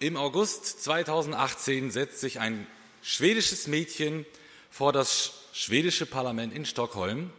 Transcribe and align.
Im 0.00 0.16
August 0.16 0.84
2018 0.84 1.90
setzt 1.90 2.20
sich 2.20 2.38
ein 2.38 2.68
schwedisches 3.02 3.66
Mädchen 3.66 4.24
vor 4.70 4.92
das 4.92 5.32
schwedische 5.52 6.06
Parlament 6.06 6.54
in 6.54 6.64
Stockholm, 6.66 7.32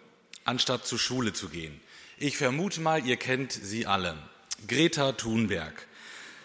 anstatt 0.43 0.85
zur 0.85 0.99
Schule 0.99 1.31
zu 1.31 1.47
gehen. 1.47 1.79
Ich 2.17 2.35
vermute 2.35 2.81
mal, 2.81 3.05
ihr 3.05 3.15
kennt 3.15 3.53
sie 3.53 3.85
alle. 3.85 4.17
Greta 4.67 5.13
Thunberg. 5.13 5.87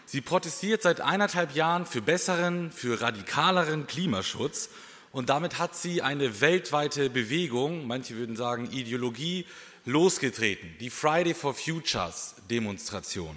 Sie 0.07 0.21
protestiert 0.21 0.83
seit 0.83 1.01
eineinhalb 1.01 1.57
Jahren 1.57 1.85
für 1.85 2.01
besseren, 2.01 2.71
für 2.71 3.01
radikaleren 3.01 3.89
Klimaschutz 3.89 4.69
und 5.11 5.31
damit 5.31 5.59
hat 5.59 5.75
sie 5.75 6.01
eine 6.01 6.41
weltweite 6.41 7.11
Bewegung, 7.11 7.89
manche 7.89 8.15
würden 8.15 8.37
sagen 8.37 8.71
Ideologie, 8.71 9.47
losgetreten. 9.85 10.77
Die 10.79 10.91
Friday 10.91 11.35
for 11.35 11.55
Futures 11.55 12.37
Demonstration. 12.49 13.37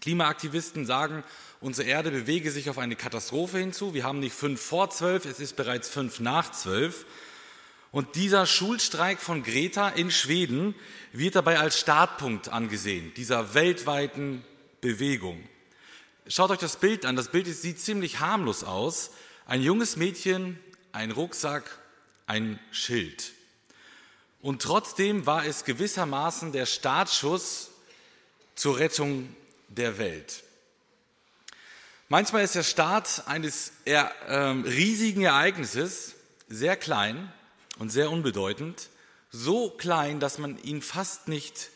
Klimaaktivisten 0.00 0.84
sagen, 0.84 1.24
unsere 1.60 1.88
Erde 1.88 2.10
bewege 2.10 2.50
sich 2.50 2.70
auf 2.70 2.78
eine 2.78 2.96
Katastrophe 2.96 3.58
hinzu. 3.58 3.94
Wir 3.94 4.04
haben 4.04 4.20
nicht 4.20 4.34
fünf 4.34 4.60
vor 4.60 4.90
zwölf, 4.90 5.24
es 5.24 5.40
ist 5.40 5.56
bereits 5.56 5.88
fünf 5.88 6.20
nach 6.20 6.52
zwölf. 6.52 7.06
Und 7.92 8.14
dieser 8.14 8.46
Schulstreik 8.46 9.20
von 9.20 9.42
Greta 9.42 9.88
in 9.88 10.10
Schweden 10.10 10.74
wird 11.12 11.34
dabei 11.34 11.58
als 11.58 11.78
Startpunkt 11.78 12.48
angesehen, 12.48 13.12
dieser 13.14 13.54
weltweiten 13.54 14.44
Bewegung. 14.80 15.42
Schaut 16.28 16.50
euch 16.50 16.58
das 16.58 16.76
Bild 16.76 17.06
an. 17.06 17.14
Das 17.14 17.28
Bild 17.28 17.46
sieht 17.46 17.80
ziemlich 17.80 18.18
harmlos 18.18 18.64
aus. 18.64 19.12
Ein 19.46 19.62
junges 19.62 19.96
Mädchen, 19.96 20.58
ein 20.90 21.12
Rucksack, 21.12 21.78
ein 22.26 22.58
Schild. 22.72 23.32
Und 24.42 24.62
trotzdem 24.62 25.24
war 25.26 25.46
es 25.46 25.64
gewissermaßen 25.64 26.52
der 26.52 26.66
Startschuss 26.66 27.70
zur 28.56 28.78
Rettung 28.78 29.34
der 29.68 29.98
Welt. 29.98 30.42
Manchmal 32.08 32.44
ist 32.44 32.54
der 32.54 32.62
Start 32.62 33.24
eines 33.26 33.72
eher, 33.84 34.12
ähm, 34.28 34.62
riesigen 34.62 35.22
Ereignisses 35.22 36.14
sehr 36.48 36.76
klein 36.76 37.32
und 37.78 37.90
sehr 37.90 38.12
unbedeutend, 38.12 38.90
so 39.32 39.70
klein, 39.70 40.20
dass 40.20 40.38
man 40.38 40.56
ihn 40.62 40.82
fast 40.82 41.26
nicht 41.26 41.70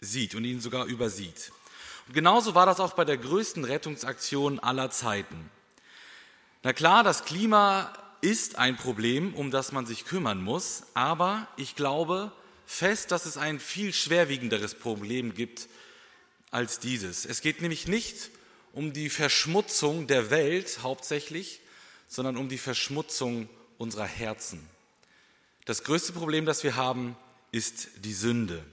sieht 0.00 0.36
und 0.36 0.44
ihn 0.44 0.60
sogar 0.60 0.86
übersieht. 0.86 1.50
Und 2.06 2.14
genauso 2.14 2.54
war 2.54 2.64
das 2.64 2.78
auch 2.78 2.92
bei 2.92 3.04
der 3.04 3.16
größten 3.16 3.64
Rettungsaktion 3.64 4.60
aller 4.60 4.90
Zeiten. 4.90 5.50
Na 6.62 6.72
klar, 6.72 7.02
das 7.02 7.24
Klima 7.24 7.92
ist 8.20 8.58
ein 8.58 8.76
Problem, 8.76 9.34
um 9.34 9.50
das 9.50 9.72
man 9.72 9.84
sich 9.84 10.04
kümmern 10.04 10.40
muss, 10.40 10.84
aber 10.94 11.48
ich 11.56 11.74
glaube 11.74 12.30
fest, 12.66 13.10
dass 13.10 13.26
es 13.26 13.36
ein 13.36 13.58
viel 13.58 13.92
schwerwiegenderes 13.92 14.76
Problem 14.76 15.34
gibt 15.34 15.68
als 16.52 16.78
dieses. 16.78 17.26
Es 17.26 17.40
geht 17.40 17.62
nämlich 17.62 17.88
nicht 17.88 18.26
um 18.26 18.41
die 18.74 19.10
Verschmutzung 19.10 20.06
der 20.06 20.30
Welt 20.30 20.80
hauptsächlich, 20.82 21.60
sondern 22.08 22.36
um 22.36 22.48
die 22.48 22.58
Verschmutzung 22.58 23.48
unserer 23.78 24.06
Herzen. 24.06 24.66
Das 25.64 25.84
größte 25.84 26.12
Problem, 26.12 26.46
das 26.46 26.64
wir 26.64 26.76
haben, 26.76 27.16
ist 27.52 27.88
die 28.04 28.14
Sünde. 28.14 28.64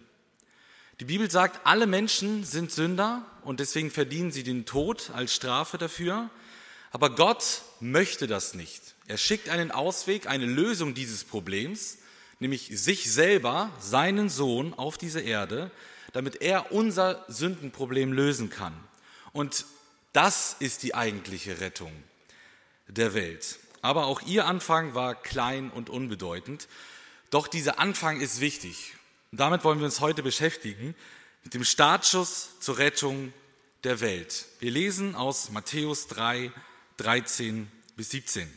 Die 0.99 1.05
Bibel 1.05 1.29
sagt, 1.29 1.65
alle 1.65 1.87
Menschen 1.87 2.43
sind 2.43 2.71
Sünder 2.71 3.25
und 3.43 3.59
deswegen 3.59 3.91
verdienen 3.91 4.31
sie 4.31 4.43
den 4.43 4.65
Tod 4.65 5.11
als 5.13 5.33
Strafe 5.33 5.77
dafür. 5.77 6.29
Aber 6.91 7.15
Gott 7.15 7.61
möchte 7.79 8.27
das 8.27 8.53
nicht. 8.53 8.81
Er 9.07 9.17
schickt 9.17 9.49
einen 9.49 9.71
Ausweg, 9.71 10.27
eine 10.27 10.45
Lösung 10.45 10.93
dieses 10.93 11.23
Problems, 11.23 11.99
nämlich 12.39 12.69
sich 12.73 13.11
selber, 13.11 13.71
seinen 13.79 14.29
Sohn 14.29 14.73
auf 14.73 14.97
diese 14.97 15.21
Erde, 15.21 15.71
damit 16.13 16.41
er 16.41 16.71
unser 16.71 17.23
Sündenproblem 17.27 18.11
lösen 18.11 18.49
kann. 18.49 18.73
Und 19.31 19.65
das 20.13 20.55
ist 20.59 20.83
die 20.83 20.95
eigentliche 20.95 21.59
Rettung 21.59 21.91
der 22.87 23.13
Welt. 23.13 23.59
Aber 23.81 24.05
auch 24.07 24.21
ihr 24.21 24.45
Anfang 24.45 24.93
war 24.93 25.15
klein 25.15 25.69
und 25.69 25.89
unbedeutend. 25.89 26.67
Doch 27.29 27.47
dieser 27.47 27.79
Anfang 27.79 28.19
ist 28.19 28.41
wichtig. 28.41 28.95
Damit 29.31 29.63
wollen 29.63 29.79
wir 29.79 29.85
uns 29.85 29.99
heute 29.99 30.23
beschäftigen 30.23 30.95
mit 31.43 31.53
dem 31.53 31.63
Startschuss 31.63 32.59
zur 32.59 32.77
Rettung 32.77 33.31
der 33.83 34.01
Welt. 34.01 34.45
Wir 34.59 34.71
lesen 34.71 35.15
aus 35.15 35.51
Matthäus 35.51 36.07
3, 36.07 36.51
13 36.97 37.71
bis 37.95 38.09
17. 38.09 38.51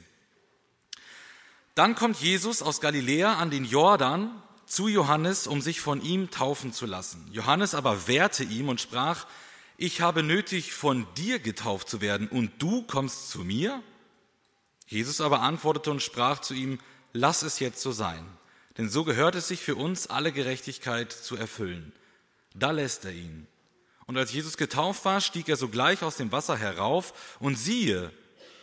Dann 1.75 1.95
kommt 1.95 2.19
Jesus 2.21 2.63
aus 2.63 2.81
Galiläa 2.81 3.35
an 3.35 3.51
den 3.51 3.65
Jordan 3.65 4.43
zu 4.67 4.89
Johannes, 4.89 5.47
um 5.47 5.61
sich 5.61 5.81
von 5.81 6.03
ihm 6.03 6.31
taufen 6.31 6.73
zu 6.73 6.87
lassen. 6.87 7.29
Johannes 7.33 7.75
aber 7.75 8.09
wehrte 8.09 8.43
ihm 8.43 8.69
und 8.69 8.81
sprach, 8.81 9.27
ich 9.83 10.01
habe 10.01 10.23
nötig, 10.23 10.73
von 10.73 11.09
dir 11.17 11.41
getauft 11.41 11.89
zu 11.89 12.01
werden, 12.01 12.29
und 12.29 12.63
du 12.63 12.83
kommst 12.83 13.31
zu 13.31 13.41
mir? 13.41 13.83
Jesus 14.87 15.21
aber 15.21 15.41
antwortete 15.41 15.91
und 15.91 16.01
sprach 16.01 16.41
zu 16.41 16.55
ihm, 16.55 16.79
lass 17.13 17.43
es 17.43 17.59
jetzt 17.59 17.81
so 17.81 17.91
sein, 17.91 18.25
denn 18.79 18.89
so 18.89 19.03
gehört 19.03 19.35
es 19.35 19.49
sich 19.49 19.61
für 19.61 19.75
uns, 19.75 20.07
alle 20.07 20.31
Gerechtigkeit 20.31 21.11
zu 21.11 21.37
erfüllen. 21.37 21.93
Da 22.55 22.71
lässt 22.71 23.05
er 23.05 23.13
ihn. 23.13 23.49
Und 24.07 24.17
als 24.17 24.33
Jesus 24.33 24.57
getauft 24.57 25.05
war, 25.05 25.21
stieg 25.21 25.49
er 25.49 25.57
sogleich 25.57 26.03
aus 26.03 26.17
dem 26.17 26.31
Wasser 26.31 26.57
herauf, 26.57 27.37
und 27.41 27.57
siehe, 27.57 28.13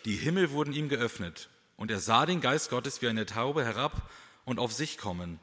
die 0.05 0.15
Himmel 0.15 0.51
wurden 0.51 0.73
ihm 0.73 0.87
geöffnet, 0.87 1.49
und 1.75 1.91
er 1.91 1.99
sah 1.99 2.25
den 2.25 2.39
Geist 2.39 2.69
Gottes 2.69 3.01
wie 3.01 3.09
eine 3.09 3.25
Taube 3.25 3.65
herab 3.65 4.09
und 4.45 4.57
auf 4.57 4.71
sich 4.71 4.97
kommen. 4.97 5.39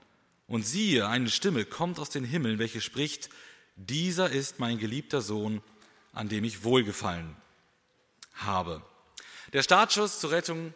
Und 0.46 0.66
siehe, 0.66 1.06
eine 1.06 1.28
Stimme 1.28 1.66
kommt 1.66 1.98
aus 1.98 2.08
den 2.08 2.24
Himmeln, 2.24 2.58
welche 2.58 2.80
spricht, 2.80 3.28
dieser 3.76 4.30
ist 4.30 4.58
mein 4.58 4.78
geliebter 4.78 5.20
Sohn, 5.20 5.62
an 6.12 6.28
dem 6.28 6.44
ich 6.44 6.64
wohlgefallen 6.64 7.36
habe. 8.34 8.82
Der 9.52 9.62
Startschuss 9.62 10.18
zur 10.18 10.32
Rettung 10.32 10.74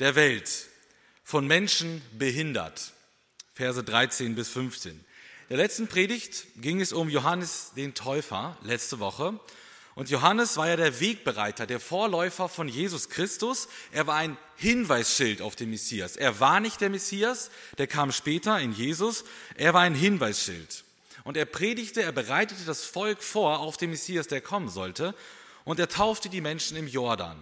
der 0.00 0.14
Welt 0.16 0.66
von 1.24 1.46
Menschen 1.46 2.02
behindert. 2.12 2.92
Verse 3.54 3.82
13 3.82 4.34
bis 4.34 4.48
15. 4.48 5.04
Der 5.48 5.56
letzten 5.56 5.88
Predigt 5.88 6.46
ging 6.56 6.80
es 6.80 6.92
um 6.92 7.08
Johannes 7.08 7.72
den 7.76 7.94
Täufer 7.94 8.56
letzte 8.62 8.98
Woche. 8.98 9.38
Und 9.94 10.08
Johannes 10.08 10.56
war 10.56 10.68
ja 10.68 10.76
der 10.76 11.00
Wegbereiter, 11.00 11.66
der 11.66 11.80
Vorläufer 11.80 12.48
von 12.48 12.68
Jesus 12.68 13.08
Christus. 13.10 13.68
Er 13.92 14.06
war 14.06 14.16
ein 14.16 14.36
Hinweisschild 14.56 15.42
auf 15.42 15.56
den 15.56 15.70
Messias. 15.70 16.16
Er 16.16 16.40
war 16.40 16.60
nicht 16.60 16.80
der 16.80 16.90
Messias, 16.90 17.50
der 17.78 17.86
kam 17.86 18.12
später 18.12 18.58
in 18.60 18.72
Jesus. 18.72 19.24
Er 19.56 19.74
war 19.74 19.82
ein 19.82 19.94
Hinweisschild. 19.94 20.84
Und 21.24 21.36
er 21.36 21.44
predigte, 21.44 22.02
er 22.02 22.12
bereitete 22.12 22.64
das 22.64 22.84
Volk 22.84 23.22
vor 23.22 23.60
auf 23.60 23.76
den 23.76 23.90
Messias, 23.90 24.26
der 24.26 24.40
kommen 24.40 24.68
sollte. 24.68 25.14
Und 25.64 25.78
er 25.78 25.88
taufte 25.88 26.28
die 26.28 26.40
Menschen 26.40 26.76
im 26.76 26.88
Jordan. 26.88 27.36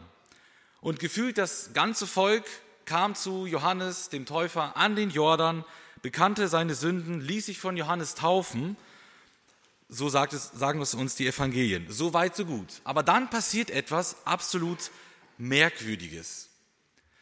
Und 0.80 1.00
gefühlt 1.00 1.38
das 1.38 1.72
ganze 1.72 2.06
Volk 2.06 2.44
kam 2.84 3.14
zu 3.14 3.46
Johannes, 3.46 4.08
dem 4.08 4.26
Täufer, 4.26 4.76
an 4.76 4.96
den 4.96 5.10
Jordan, 5.10 5.64
bekannte 6.02 6.48
seine 6.48 6.74
Sünden, 6.74 7.20
ließ 7.20 7.46
sich 7.46 7.58
von 7.58 7.76
Johannes 7.76 8.14
taufen. 8.14 8.76
So 9.88 10.08
sagt 10.08 10.32
es, 10.32 10.50
sagen 10.54 10.80
es 10.80 10.94
uns 10.94 11.14
die 11.14 11.26
Evangelien. 11.26 11.86
So 11.88 12.14
weit, 12.14 12.36
so 12.36 12.44
gut. 12.44 12.80
Aber 12.84 13.02
dann 13.02 13.30
passiert 13.30 13.70
etwas 13.70 14.16
absolut 14.26 14.90
Merkwürdiges. 15.38 16.48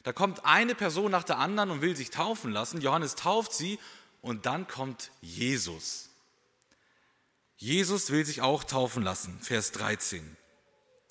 Da 0.03 0.13
kommt 0.13 0.45
eine 0.45 0.75
Person 0.75 1.11
nach 1.11 1.25
der 1.25 1.39
anderen 1.39 1.71
und 1.71 1.83
will 1.83 1.97
sich 1.97 2.11
taufen 2.11 2.53
lassen. 2.53 2.81
Johannes 2.81 3.17
tauft 3.17 3.53
sie 3.53 3.79
und 4.23 4.47
dann 4.47 4.69
kommt 4.69 5.11
Jesus. 5.21 6.06
Jesus 7.57 8.11
will 8.11 8.25
sich 8.25 8.43
auch 8.43 8.65
taufen 8.65 9.03
lassen, 9.03 9.39
Vers 9.41 9.73
13. 9.73 10.37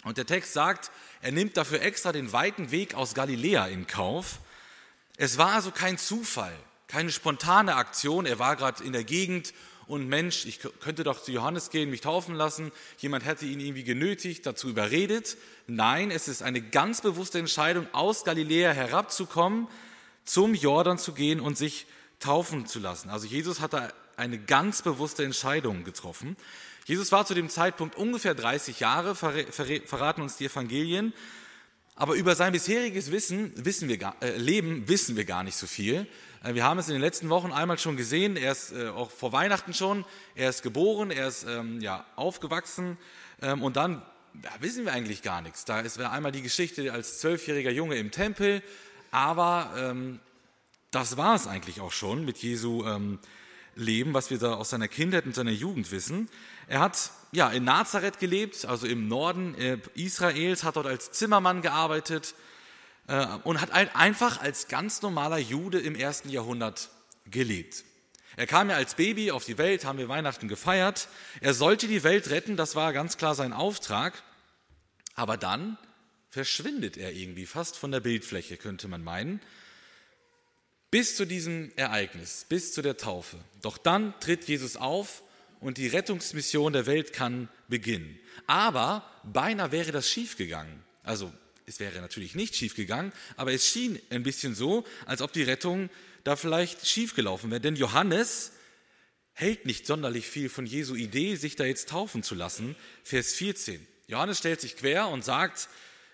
Und 0.04 0.18
der 0.18 0.28
Text 0.28 0.54
sagt, 0.54 0.92
er 1.22 1.32
nimmt 1.32 1.58
dafür 1.58 1.82
extra 1.82 2.12
den 2.12 2.32
weiten 2.32 2.70
Weg 2.70 2.94
aus 2.94 3.16
Galiläa 3.16 3.68
in 3.68 3.88
Kauf. 3.88 4.40
Es 5.18 5.40
war 5.40 5.54
also 5.54 5.72
kein 5.72 5.98
Zufall, 5.98 6.56
keine 6.88 7.12
spontane 7.12 7.76
Aktion. 7.76 8.28
Er 8.28 8.38
war 8.38 8.56
gerade 8.56 8.84
in 8.84 8.94
der 8.94 9.04
Gegend 9.04 9.54
und 9.88 10.08
Mensch, 10.08 10.46
ich 10.46 10.60
könnte 10.80 11.04
doch 11.04 11.22
zu 11.22 11.32
Johannes 11.32 11.70
gehen, 11.70 11.90
mich 11.90 12.02
taufen 12.02 12.36
lassen. 12.36 12.72
Jemand 12.98 13.26
hätte 13.26 13.46
ihn 13.46 13.60
irgendwie 13.60 13.84
genötigt, 13.84 14.46
dazu 14.46 14.70
überredet. 14.70 15.38
Nein, 15.68 16.12
es 16.12 16.28
ist 16.28 16.44
eine 16.44 16.62
ganz 16.62 17.02
bewusste 17.02 17.40
Entscheidung, 17.40 17.88
aus 17.92 18.24
Galiläa 18.24 18.72
herabzukommen, 18.72 19.68
zum 20.24 20.56
Jordan 20.56 20.98
zu 20.98 21.14
gehen 21.14 21.40
und 21.40 21.58
sich 21.58 21.86
taufen 22.20 22.66
zu 22.66 22.80
lassen. 22.80 23.10
Also 23.10 23.28
Jesus 23.28 23.60
hat 23.60 23.74
da 23.74 23.92
eine 24.18 24.38
ganz 24.40 24.82
bewusste 24.82 25.24
Entscheidung 25.24 25.84
getroffen. 25.84 26.36
Jesus 26.86 27.12
war 27.12 27.26
zu 27.26 27.34
dem 27.34 27.50
Zeitpunkt 27.50 27.96
ungefähr 27.96 28.36
30 28.36 28.80
Jahre, 28.80 29.16
verraten 29.16 30.22
uns 30.22 30.38
die 30.38 30.46
Evangelien. 30.46 31.14
Aber 31.96 32.16
über 32.16 32.36
sein 32.36 32.52
bisheriges 32.52 33.12
Wissen, 33.12 33.54
wissen 33.56 33.88
wir, 33.88 34.14
äh, 34.22 34.38
Leben 34.38 34.88
wissen 34.90 35.16
wir 35.16 35.24
gar 35.24 35.44
nicht 35.44 35.56
so 35.56 35.66
viel. 35.66 36.08
Äh, 36.44 36.54
wir 36.54 36.66
haben 36.66 36.78
es 36.78 36.88
in 36.88 36.94
den 36.94 37.02
letzten 37.02 37.30
Wochen 37.30 37.54
einmal 37.54 37.80
schon 37.80 37.96
gesehen. 37.96 38.36
Er 38.36 38.52
ist 38.52 38.74
äh, 38.74 38.90
auch 38.90 39.10
vor 39.10 39.32
Weihnachten 39.32 39.74
schon. 39.74 40.04
Er 40.36 40.50
ist 40.50 40.62
geboren, 40.62 41.10
er 41.10 41.30
ist 41.30 41.46
ähm, 41.48 41.80
ja, 41.80 42.06
aufgewachsen. 42.18 42.98
Ähm, 43.42 43.64
und 43.64 43.78
dann 43.78 44.02
da 44.42 44.50
wissen 44.60 44.86
wir 44.86 44.94
eigentlich 44.94 45.22
gar 45.22 45.42
nichts. 45.42 45.66
Da 45.66 45.80
ist 45.80 46.00
einmal 46.00 46.32
die 46.32 46.42
Geschichte 46.42 46.92
als 46.92 47.20
zwölfjähriger 47.20 47.72
Junge 47.72 47.96
im 47.96 48.12
Tempel. 48.12 48.62
Aber 49.12 49.74
ähm, 49.78 50.20
das 50.92 51.18
war 51.18 51.36
es 51.36 51.48
eigentlich 51.48 51.82
auch 51.82 51.92
schon 51.92 52.26
mit 52.26 52.38
Jesu 52.40 52.86
ähm, 52.86 53.20
Leben, 53.76 54.14
was 54.14 54.30
wir 54.30 54.40
da 54.40 54.56
aus 54.56 54.70
seiner 54.70 54.88
Kindheit 54.88 55.26
und 55.26 55.36
seiner 55.36 55.52
Jugend 55.52 55.92
wissen. 55.92 56.30
Er 56.68 56.80
hat 56.80 57.12
ja 57.32 57.50
in 57.50 57.64
Nazareth 57.64 58.20
gelebt, 58.20 58.66
also 58.66 58.88
im 58.88 59.08
Norden 59.08 59.56
äh, 59.56 59.78
Israels, 59.96 60.64
hat 60.64 60.78
dort 60.78 60.88
als 60.88 61.12
Zimmermann 61.12 61.62
gearbeitet 61.62 62.36
äh, 63.08 63.26
und 63.44 63.62
hat 63.62 63.72
einfach 63.72 64.42
als 64.42 64.68
ganz 64.68 65.02
normaler 65.02 65.38
Jude 65.38 65.80
im 65.80 65.96
ersten 65.96 66.30
Jahrhundert 66.30 66.90
gelebt. 67.30 67.84
Er 68.38 68.48
kam 68.48 68.70
ja 68.70 68.76
als 68.76 68.96
Baby 68.96 69.32
auf 69.32 69.46
die 69.46 69.58
Welt, 69.58 69.86
haben 69.86 69.98
wir 69.98 70.10
Weihnachten 70.10 70.48
gefeiert. 70.48 71.08
Er 71.42 71.54
sollte 71.54 71.88
die 71.88 72.04
Welt 72.04 72.30
retten, 72.30 72.58
das 72.58 72.76
war 72.76 72.92
ganz 72.94 73.18
klar 73.18 73.36
sein 73.36 73.54
Auftrag. 73.54 74.24
Aber 75.16 75.38
dann 75.38 75.78
verschwindet 76.30 76.98
er 76.98 77.14
irgendwie 77.14 77.46
fast 77.46 77.78
von 77.78 77.92
der 77.92 78.02
Bildfläche, 78.02 78.58
könnte 78.58 78.90
man 78.90 79.04
meinen 79.04 79.40
bis 80.96 81.18
zu 81.18 81.26
diesem 81.26 81.74
Ereignis, 81.76 82.46
bis 82.48 82.72
zu 82.72 82.82
der 82.82 82.96
Taufe. 82.96 83.36
Doch 83.62 83.78
dann 83.78 84.18
tritt 84.22 84.48
Jesus 84.48 84.78
auf 84.78 85.24
und 85.60 85.78
die 85.78 85.88
Rettungsmission 85.88 86.72
der 86.72 86.86
Welt 86.86 87.12
kann 87.12 87.50
beginnen. 87.68 88.18
Aber 88.48 89.06
beinahe 89.26 89.74
wäre 89.74 89.92
das 89.92 90.10
schiefgegangen. 90.10 90.82
Also 91.04 91.34
es 91.66 91.82
wäre 91.82 92.00
natürlich 92.00 92.34
nicht 92.34 92.56
schiefgegangen, 92.56 93.12
aber 93.36 93.52
es 93.52 93.68
schien 93.68 94.00
ein 94.10 94.24
bisschen 94.24 94.56
so, 94.56 94.86
als 95.06 95.22
ob 95.22 95.34
die 95.34 95.44
Rettung 95.44 95.90
da 96.24 96.38
vielleicht 96.38 96.88
schiefgelaufen 96.88 97.52
wäre. 97.52 97.60
Denn 97.60 97.76
Johannes 97.76 98.54
hält 99.34 99.66
nicht 99.66 99.86
sonderlich 99.86 100.26
viel 100.28 100.48
von 100.48 100.66
Jesu 100.66 100.96
Idee, 100.96 101.36
sich 101.36 101.58
da 101.58 101.66
jetzt 101.66 101.90
taufen 101.90 102.24
zu 102.24 102.36
lassen. 102.36 102.74
Vers 103.04 103.34
14. 103.34 103.86
Johannes 104.08 104.38
stellt 104.38 104.62
sich 104.62 104.78
quer 104.78 105.10
und 105.10 105.26
sagt, 105.26 105.68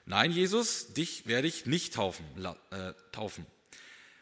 nein 0.07 0.31
Jesus, 0.31 0.91
dich 0.95 1.27
werde 1.27 1.47
ich 1.47 1.67
nicht 1.67 1.93
taufen. 1.93 2.25
Äh, 2.71 2.93
taufen. 3.11 3.45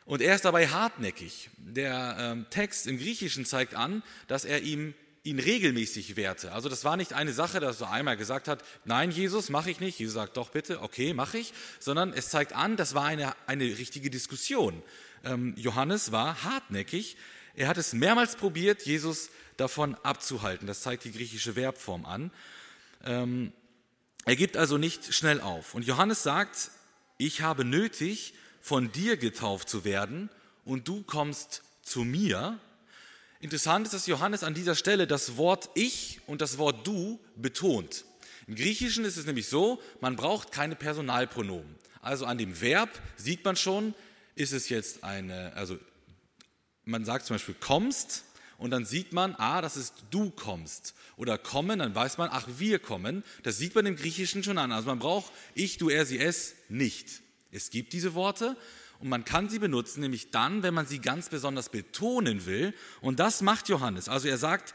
Und 0.09 0.23
er 0.23 0.33
ist 0.33 0.43
dabei 0.43 0.67
hartnäckig. 0.67 1.51
Der 1.57 2.17
ähm, 2.19 2.47
Text 2.49 2.87
im 2.87 2.97
Griechischen 2.97 3.45
zeigt 3.45 3.75
an, 3.75 4.01
dass 4.27 4.43
er 4.43 4.63
ihm 4.63 4.95
ihn 5.21 5.37
regelmäßig 5.37 6.15
wehrte. 6.15 6.51
Also 6.51 6.67
das 6.67 6.83
war 6.83 6.97
nicht 6.97 7.13
eine 7.13 7.31
Sache, 7.31 7.59
dass 7.59 7.81
er 7.81 7.91
einmal 7.91 8.17
gesagt 8.17 8.47
hat, 8.47 8.63
nein 8.85 9.11
Jesus, 9.11 9.51
mache 9.51 9.69
ich 9.69 9.79
nicht. 9.79 9.99
Jesus 9.99 10.15
sagt, 10.15 10.35
doch 10.35 10.49
bitte, 10.49 10.81
okay, 10.81 11.13
mache 11.13 11.37
ich. 11.37 11.53
Sondern 11.79 12.11
es 12.11 12.29
zeigt 12.29 12.53
an, 12.53 12.75
das 12.75 12.95
war 12.95 13.05
eine, 13.05 13.35
eine 13.45 13.65
richtige 13.65 14.09
Diskussion. 14.09 14.81
Ähm, 15.23 15.53
Johannes 15.57 16.11
war 16.11 16.43
hartnäckig. 16.43 17.15
Er 17.53 17.67
hat 17.67 17.77
es 17.77 17.93
mehrmals 17.93 18.35
probiert, 18.35 18.87
Jesus 18.87 19.29
davon 19.57 19.93
abzuhalten. 20.01 20.65
Das 20.65 20.81
zeigt 20.81 21.03
die 21.03 21.11
griechische 21.11 21.53
Verbform 21.53 22.07
an. 22.07 22.31
Ähm, 23.05 23.53
er 24.25 24.35
gibt 24.35 24.57
also 24.57 24.79
nicht 24.79 25.13
schnell 25.13 25.39
auf. 25.39 25.75
Und 25.75 25.85
Johannes 25.85 26.23
sagt, 26.23 26.71
ich 27.19 27.43
habe 27.43 27.63
nötig, 27.63 28.33
von 28.61 28.91
dir 28.91 29.17
getauft 29.17 29.69
zu 29.69 29.83
werden 29.83 30.29
und 30.65 30.87
du 30.87 31.03
kommst 31.03 31.63
zu 31.81 32.03
mir. 32.03 32.59
Interessant 33.39 33.85
ist, 33.85 33.93
dass 33.93 34.07
Johannes 34.07 34.43
an 34.43 34.53
dieser 34.53 34.75
Stelle 34.75 35.07
das 35.07 35.37
Wort 35.37 35.69
ich 35.73 36.21
und 36.27 36.41
das 36.41 36.57
Wort 36.57 36.85
du 36.85 37.19
betont. 37.35 38.05
Im 38.47 38.55
Griechischen 38.55 39.05
ist 39.05 39.17
es 39.17 39.25
nämlich 39.25 39.47
so, 39.47 39.81
man 40.01 40.15
braucht 40.15 40.51
keine 40.51 40.75
Personalpronomen. 40.75 41.75
Also 42.01 42.25
an 42.25 42.37
dem 42.37 42.61
Verb 42.61 42.89
sieht 43.15 43.45
man 43.45 43.55
schon, 43.55 43.93
ist 44.35 44.53
es 44.53 44.69
jetzt 44.69 45.03
eine, 45.03 45.53
also 45.53 45.77
man 46.85 47.05
sagt 47.05 47.25
zum 47.25 47.35
Beispiel 47.35 47.55
kommst 47.59 48.23
und 48.57 48.71
dann 48.71 48.85
sieht 48.85 49.13
man, 49.13 49.35
ah, 49.35 49.61
das 49.61 49.77
ist 49.77 49.93
du 50.11 50.31
kommst. 50.31 50.93
Oder 51.15 51.37
kommen, 51.37 51.79
dann 51.79 51.93
weiß 51.93 52.17
man, 52.17 52.29
ach, 52.31 52.47
wir 52.57 52.79
kommen. 52.79 53.23
Das 53.43 53.57
sieht 53.57 53.75
man 53.75 53.85
im 53.85 53.95
Griechischen 53.95 54.43
schon 54.43 54.57
an. 54.57 54.71
Also 54.71 54.87
man 54.87 54.99
braucht 54.99 55.31
ich, 55.55 55.77
du, 55.77 55.89
er, 55.89 56.05
sie, 56.05 56.19
es 56.19 56.55
nicht. 56.67 57.21
Es 57.51 57.69
gibt 57.69 57.93
diese 57.93 58.13
Worte 58.13 58.55
und 58.99 59.09
man 59.09 59.25
kann 59.25 59.49
sie 59.49 59.59
benutzen, 59.59 60.01
nämlich 60.01 60.31
dann, 60.31 60.63
wenn 60.63 60.73
man 60.73 60.85
sie 60.85 60.99
ganz 60.99 61.29
besonders 61.29 61.69
betonen 61.69 62.45
will. 62.45 62.73
Und 63.01 63.19
das 63.19 63.41
macht 63.41 63.69
Johannes. 63.69 64.09
Also 64.09 64.27
er 64.27 64.37
sagt, 64.37 64.73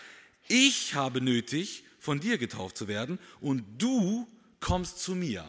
ich 0.49 0.95
habe 0.95 1.21
nötig, 1.21 1.85
von 1.99 2.21
dir 2.21 2.37
getauft 2.37 2.77
zu 2.77 2.87
werden 2.87 3.19
und 3.41 3.65
du 3.79 4.29
kommst 4.61 5.03
zu 5.03 5.15
mir. 5.15 5.45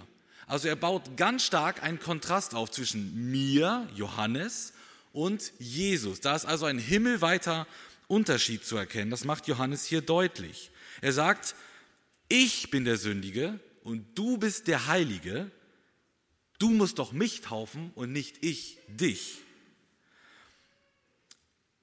Also 0.48 0.68
er 0.68 0.75
baut 0.75 1.18
ganz 1.18 1.44
stark 1.44 1.83
einen 1.83 2.00
Kontrast 2.00 2.56
auf 2.56 2.72
zwischen 2.72 3.31
mir, 3.31 3.89
Johannes, 3.94 4.74
und 5.12 5.54
Jesus. 5.60 6.19
Da 6.19 6.36
ist 6.36 6.45
also 6.45 6.66
ein 6.66 6.77
himmelweiter 6.77 7.68
Unterschied 8.07 8.66
zu 8.66 8.75
erkennen. 8.75 9.12
Das 9.12 9.24
macht 9.24 9.48
Johannes 9.48 9.86
hier 9.86 10.01
deutlich. 10.01 10.72
Er 11.01 11.13
sagt, 11.13 11.56
ich 12.27 12.69
bin 12.69 12.86
der 12.86 12.98
Sündige 12.98 13.60
und 13.83 14.06
du 14.18 14.38
bist 14.38 14.68
der 14.68 14.88
Heilige 14.88 15.50
Du 16.59 16.69
musst 16.69 16.99
doch 16.99 17.11
mich 17.11 17.41
taufen 17.41 17.91
und 17.95 18.11
nicht 18.11 18.43
ich 18.43 18.77
dich. 18.87 19.39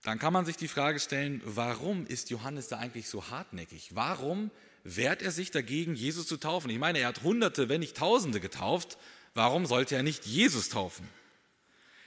Dann 0.02 0.19
kann 0.19 0.32
man 0.32 0.44
sich 0.44 0.56
die 0.56 0.69
Frage 0.69 0.98
stellen, 0.98 1.40
warum 1.44 2.06
ist 2.06 2.30
Johannes 2.30 2.69
da 2.69 2.78
eigentlich 2.78 3.08
so 3.08 3.30
hartnäckig? 3.30 3.94
Warum 3.94 4.50
wehrt 4.82 5.22
er 5.22 5.30
sich 5.30 5.50
dagegen, 5.50 5.94
Jesus 5.94 6.26
zu 6.26 6.38
taufen? 6.38 6.70
Ich 6.70 6.78
meine, 6.78 6.98
er 6.98 7.08
hat 7.08 7.22
Hunderte, 7.22 7.69
wenn 7.69 7.80
nicht 7.80 7.96
Tausende 7.96 8.40
getauft. 8.40 8.98
Warum 9.34 9.66
sollte 9.66 9.94
er 9.94 10.02
nicht 10.02 10.26
Jesus 10.26 10.69
taufen? 10.69 11.06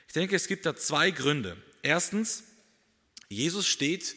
Ich 0.07 0.13
denke, 0.13 0.35
es 0.35 0.47
gibt 0.47 0.65
da 0.65 0.75
zwei 0.75 1.11
Gründe. 1.11 1.55
Erstens, 1.83 2.43
Jesus 3.29 3.65
steht 3.65 4.15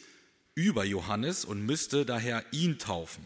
über 0.55 0.83
Johannes 0.83 1.45
und 1.45 1.65
müsste 1.65 2.05
daher 2.05 2.43
ihn 2.51 2.79
taufen. 2.79 3.23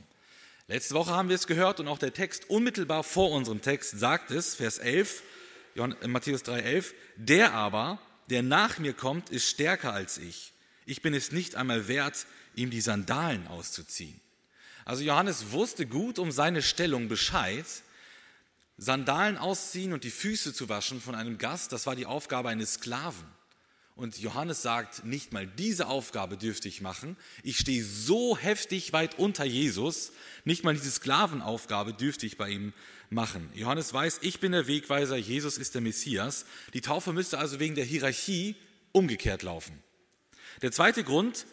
Letzte 0.74 0.96
Woche 0.96 1.12
haben 1.12 1.30
wir 1.30 1.36
es 1.36 1.46
gehört 1.46 1.80
und 1.80 1.88
auch 1.88 2.00
der 2.00 2.16
Text 2.16 2.50
unmittelbar 2.50 3.04
vor 3.04 3.30
unserem 3.30 3.62
Text 3.62 4.00
sagt 4.00 4.32
es, 4.32 4.56
Vers 4.56 4.80
11, 4.80 5.22
äh, 5.76 6.08
Matthäus 6.08 6.42
3, 6.42 6.62
11, 6.62 6.96
der 7.16 7.54
aber, 7.54 8.00
der 8.32 8.42
nach 8.42 8.80
mir 8.80 8.94
kommt, 8.94 9.30
ist 9.30 9.48
stärker 9.48 9.94
als 9.94 10.18
ich. 10.18 10.52
Ich 10.88 11.04
bin 11.04 11.14
es 11.14 11.32
nicht 11.32 11.54
einmal 11.54 11.88
wert, 11.88 12.26
ihm 12.56 12.72
die 12.72 12.82
Sandalen 12.82 13.46
auszuziehen. 13.46 14.20
Also 14.84 15.04
Johannes 15.04 15.52
wusste 15.52 15.86
gut 15.86 16.18
um 16.18 16.32
seine 16.32 16.64
Stellung 16.64 17.08
Bescheid. 17.08 17.68
Sandalen 18.76 19.38
ausziehen 19.38 19.94
und 19.94 20.04
die 20.04 20.10
Füße 20.10 20.56
zu 20.56 20.70
waschen 20.70 21.00
von 21.02 21.14
einem 21.14 21.38
Gast, 21.38 21.72
das 21.72 21.86
war 21.86 21.96
die 21.96 22.08
Aufgabe 22.08 22.50
eines 22.50 22.74
Sklaven. 22.74 23.28
Und 23.96 24.18
Johannes 24.18 24.64
sagt, 24.64 25.06
nicht 25.06 25.34
mal 25.34 25.46
diese 25.46 25.88
Aufgabe 25.88 26.36
dürfte 26.36 26.68
ich 26.68 26.82
machen. 26.82 27.16
Ich 27.44 27.60
stehe 27.60 27.84
so 27.84 28.36
heftig 28.36 28.92
weit 28.92 29.20
unter 29.20 29.46
Jesus, 29.46 30.12
nicht 30.46 30.64
mal 30.64 30.74
diese 30.74 30.90
Sklavenaufgabe 30.90 31.94
dürfte 31.94 32.26
ich 32.26 32.38
bei 32.38 32.50
ihm 32.50 32.74
machen. 33.12 33.50
Johannes 33.54 33.94
weiß, 33.94 34.20
ich 34.24 34.40
bin 34.40 34.52
der 34.52 34.68
Wegweiser, 34.68 35.16
Jesus 35.16 35.60
ist 35.60 35.76
der 35.76 35.82
Messias. 35.82 36.46
Die 36.74 36.82
Taufe 36.82 37.14
müsste 37.14 37.38
also 37.38 37.60
wegen 37.60 37.76
der 37.76 37.86
Hierarchie 37.86 38.56
umgekehrt 38.94 39.44
laufen. 39.44 39.84
Der 40.64 40.72
zweite 40.72 41.04
Grund, 41.04 41.46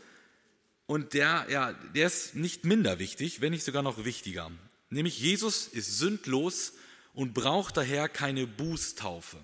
und 0.86 1.14
der, 1.14 1.46
ja, 1.48 1.72
der 1.94 2.08
ist 2.08 2.34
nicht 2.34 2.64
minder 2.64 2.98
wichtig, 2.98 3.40
wenn 3.40 3.52
nicht 3.52 3.64
sogar 3.64 3.82
noch 3.82 4.04
wichtiger, 4.04 4.50
nämlich 4.88 5.20
Jesus 5.20 5.68
ist 5.68 5.98
sündlos 5.98 6.72
und 7.14 7.32
braucht 7.32 7.76
daher 7.76 8.08
keine 8.08 8.46
Bußtaufe. 8.48 9.36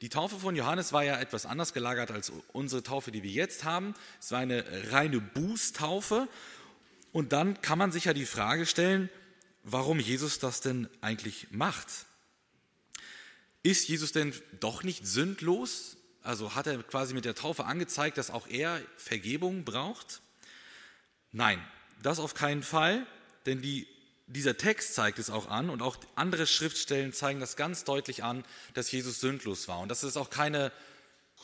Die 0.00 0.08
Taufe 0.08 0.38
von 0.38 0.56
Johannes 0.56 0.92
war 0.92 1.04
ja 1.04 1.20
etwas 1.20 1.44
anders 1.44 1.74
gelagert 1.74 2.10
als 2.10 2.32
unsere 2.52 2.82
Taufe, 2.82 3.10
die 3.10 3.22
wir 3.22 3.30
jetzt 3.30 3.64
haben. 3.64 3.94
Es 4.18 4.32
war 4.32 4.38
eine 4.38 4.64
reine 4.90 5.20
Bußtaufe. 5.20 6.26
Und 7.12 7.32
dann 7.32 7.60
kann 7.60 7.78
man 7.78 7.92
sich 7.92 8.06
ja 8.06 8.14
die 8.14 8.24
Frage 8.24 8.64
stellen, 8.64 9.10
warum 9.62 10.00
Jesus 10.00 10.38
das 10.38 10.62
denn 10.62 10.88
eigentlich 11.02 11.48
macht. 11.50 11.88
Ist 13.62 13.88
Jesus 13.88 14.12
denn 14.12 14.32
doch 14.58 14.84
nicht 14.84 15.06
sündlos? 15.06 15.98
Also 16.22 16.54
hat 16.54 16.66
er 16.66 16.82
quasi 16.82 17.12
mit 17.12 17.26
der 17.26 17.34
Taufe 17.34 17.66
angezeigt, 17.66 18.16
dass 18.16 18.30
auch 18.30 18.46
er 18.46 18.80
Vergebung 18.96 19.64
braucht? 19.64 20.22
Nein, 21.30 21.62
das 22.02 22.20
auf 22.20 22.32
keinen 22.32 22.62
Fall, 22.62 23.06
denn 23.44 23.60
die 23.60 23.86
dieser 24.30 24.56
Text 24.56 24.94
zeigt 24.94 25.18
es 25.18 25.28
auch 25.28 25.48
an 25.48 25.70
und 25.70 25.82
auch 25.82 25.96
andere 26.14 26.46
Schriftstellen 26.46 27.12
zeigen 27.12 27.40
das 27.40 27.56
ganz 27.56 27.84
deutlich 27.84 28.22
an, 28.22 28.44
dass 28.74 28.90
Jesus 28.92 29.20
sündlos 29.20 29.66
war. 29.66 29.80
Und 29.80 29.88
das 29.88 30.04
ist 30.04 30.16
auch 30.16 30.30
keine 30.30 30.72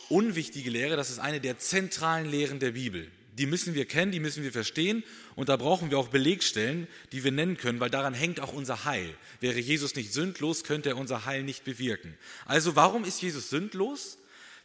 unwichtige 0.08 0.70
Lehre, 0.70 0.96
das 0.96 1.10
ist 1.10 1.18
eine 1.18 1.40
der 1.40 1.58
zentralen 1.58 2.26
Lehren 2.26 2.60
der 2.60 2.72
Bibel. 2.72 3.10
Die 3.32 3.46
müssen 3.46 3.74
wir 3.74 3.86
kennen, 3.86 4.12
die 4.12 4.20
müssen 4.20 4.44
wir 4.44 4.52
verstehen 4.52 5.04
und 5.34 5.48
da 5.48 5.56
brauchen 5.56 5.90
wir 5.90 5.98
auch 5.98 6.08
Belegstellen, 6.08 6.86
die 7.12 7.24
wir 7.24 7.32
nennen 7.32 7.56
können, 7.56 7.80
weil 7.80 7.90
daran 7.90 8.14
hängt 8.14 8.40
auch 8.40 8.52
unser 8.52 8.84
Heil. 8.84 9.14
Wäre 9.40 9.58
Jesus 9.58 9.94
nicht 9.94 10.12
sündlos, 10.12 10.64
könnte 10.64 10.90
er 10.90 10.96
unser 10.96 11.26
Heil 11.26 11.42
nicht 11.42 11.64
bewirken. 11.64 12.16
Also 12.46 12.76
warum 12.76 13.04
ist 13.04 13.20
Jesus 13.20 13.50
sündlos? 13.50 14.16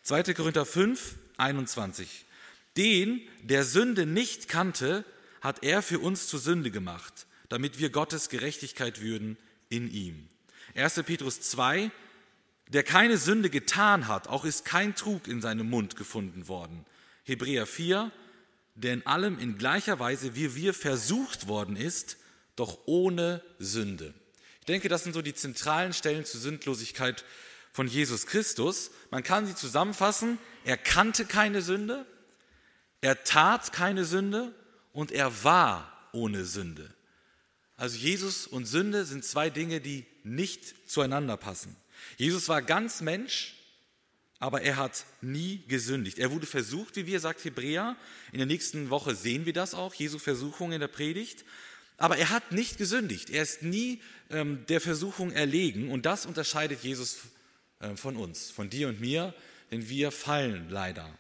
2. 0.04 0.34
Korinther 0.36 0.66
5, 0.66 1.16
21. 1.38 2.26
Den, 2.78 3.22
der 3.42 3.66
Sünde 3.66 4.06
nicht 4.06 4.48
kannte, 4.48 5.06
hat 5.42 5.64
er 5.64 5.82
für 5.82 6.00
uns 6.00 6.28
zur 6.28 6.40
Sünde 6.40 6.72
gemacht 6.72 7.26
damit 7.52 7.80
wir 7.80 7.90
Gottes 7.90 8.30
Gerechtigkeit 8.30 9.02
würden 9.02 9.38
in 9.68 9.92
ihm. 9.92 10.30
1. 10.74 11.04
Petrus 11.04 11.42
2, 11.42 11.92
der 12.70 12.84
keine 12.84 13.18
Sünde 13.18 13.50
getan 13.50 14.08
hat, 14.08 14.30
auch 14.30 14.46
ist 14.46 14.64
kein 14.64 14.96
Trug 14.96 15.28
in 15.28 15.42
seinem 15.42 15.70
Mund 15.70 15.98
gefunden 15.98 16.48
worden. 16.48 16.86
Hebräer 17.26 17.68
4, 17.68 18.10
der 18.76 18.94
in 18.94 19.06
allem 19.06 19.38
in 19.38 19.58
gleicher 19.58 20.00
Weise 20.00 20.34
wie 20.34 20.56
wir 20.56 20.74
versucht 20.74 21.50
worden 21.50 21.76
ist, 21.76 22.16
doch 22.56 22.80
ohne 22.86 23.44
Sünde. 23.60 24.14
Ich 24.62 24.66
denke, 24.68 24.88
das 24.88 25.04
sind 25.04 25.12
so 25.12 25.22
die 25.22 25.34
zentralen 25.34 25.92
Stellen 25.92 26.24
zur 26.24 26.40
Sündlosigkeit 26.40 27.26
von 27.74 27.86
Jesus 27.86 28.28
Christus. 28.28 28.92
Man 29.10 29.24
kann 29.24 29.46
sie 29.46 29.56
zusammenfassen. 29.56 30.38
Er 30.64 30.78
kannte 30.78 31.26
keine 31.26 31.62
Sünde, 31.62 32.06
Er 33.02 33.26
tat 33.26 33.74
keine 33.74 34.06
Sünde 34.06 34.54
und 34.94 35.12
er 35.12 35.44
war 35.44 36.08
ohne 36.14 36.46
Sünde. 36.46 36.94
Also 37.82 37.98
Jesus 37.98 38.46
und 38.46 38.68
Sünde 38.68 39.06
sind 39.06 39.26
zwei 39.26 39.50
Dinge, 39.50 39.82
die 39.82 40.06
nicht 40.24 40.88
zueinander 40.88 41.36
passen. 41.36 41.76
Jesus 42.16 42.48
war 42.48 42.62
ganz 42.62 43.02
Mensch, 43.02 43.56
aber 44.38 44.62
er 44.62 44.78
hat 44.78 45.04
nie 45.22 45.64
gesündigt. 45.68 46.20
Er 46.20 46.30
wurde 46.30 46.46
versucht, 46.46 46.96
wie 46.96 47.08
wir, 47.08 47.20
sagt 47.20 47.44
Hebräer. 47.44 47.98
In 48.34 48.38
der 48.38 48.46
nächsten 48.46 48.92
Woche 48.92 49.16
sehen 49.16 49.48
wir 49.48 49.54
das 49.54 49.74
auch, 49.74 49.96
Jesu 49.96 50.20
Versuchung 50.20 50.74
in 50.74 50.80
der 50.80 50.90
Predigt. 50.90 51.44
Aber 51.98 52.18
er 52.18 52.30
hat 52.30 52.52
nicht 52.52 52.78
gesündigt. 52.78 53.32
Er 53.32 53.42
ist 53.42 53.64
nie 53.64 54.00
ähm, 54.30 54.64
der 54.70 54.80
Versuchung 54.80 55.32
erlegen. 55.32 55.90
Und 55.90 56.06
das 56.06 56.28
unterscheidet 56.28 56.84
Jesus 56.84 57.22
äh, 57.80 57.96
von 57.96 58.16
uns, 58.16 58.52
von 58.52 58.70
dir 58.70 58.90
und 58.90 59.02
mir, 59.02 59.34
denn 59.72 59.90
wir 59.90 60.12
fallen 60.12 60.70
leider. 60.70 61.18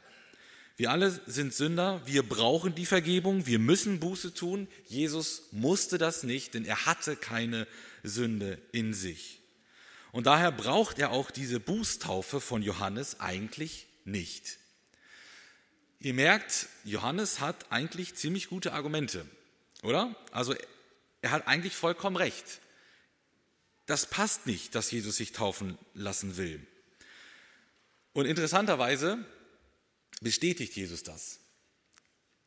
Wir 0.81 0.89
alle 0.89 1.11
sind 1.27 1.53
Sünder, 1.53 2.01
wir 2.05 2.27
brauchen 2.27 2.73
die 2.73 2.87
Vergebung, 2.87 3.45
wir 3.45 3.59
müssen 3.59 3.99
Buße 3.99 4.33
tun. 4.33 4.67
Jesus 4.87 5.43
musste 5.51 5.99
das 5.99 6.23
nicht, 6.23 6.55
denn 6.55 6.65
er 6.65 6.87
hatte 6.87 7.15
keine 7.15 7.67
Sünde 8.01 8.59
in 8.71 8.95
sich. 8.95 9.41
Und 10.11 10.25
daher 10.25 10.51
braucht 10.51 10.97
er 10.97 11.11
auch 11.11 11.29
diese 11.29 11.59
Bußtaufe 11.59 12.41
von 12.41 12.63
Johannes 12.63 13.19
eigentlich 13.19 13.85
nicht. 14.05 14.57
Ihr 15.99 16.15
merkt, 16.15 16.67
Johannes 16.83 17.41
hat 17.41 17.71
eigentlich 17.71 18.15
ziemlich 18.15 18.49
gute 18.49 18.73
Argumente, 18.73 19.27
oder? 19.83 20.15
Also 20.31 20.55
er 21.21 21.29
hat 21.29 21.45
eigentlich 21.45 21.75
vollkommen 21.75 22.15
recht. 22.15 22.59
Das 23.85 24.07
passt 24.07 24.47
nicht, 24.47 24.73
dass 24.73 24.89
Jesus 24.89 25.17
sich 25.17 25.31
taufen 25.31 25.77
lassen 25.93 26.37
will. 26.37 26.59
Und 28.13 28.25
interessanterweise 28.25 29.23
bestätigt 30.21 30.75
Jesus 30.75 31.03
das. 31.03 31.39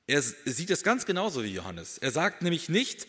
Er 0.07 0.23
sieht 0.23 0.71
es 0.71 0.83
ganz 0.83 1.07
genauso 1.07 1.45
wie 1.45 1.49
Johannes. 1.55 1.99
Er 1.99 2.11
sagt 2.11 2.43
nämlich 2.43 2.69
nicht, 2.69 3.07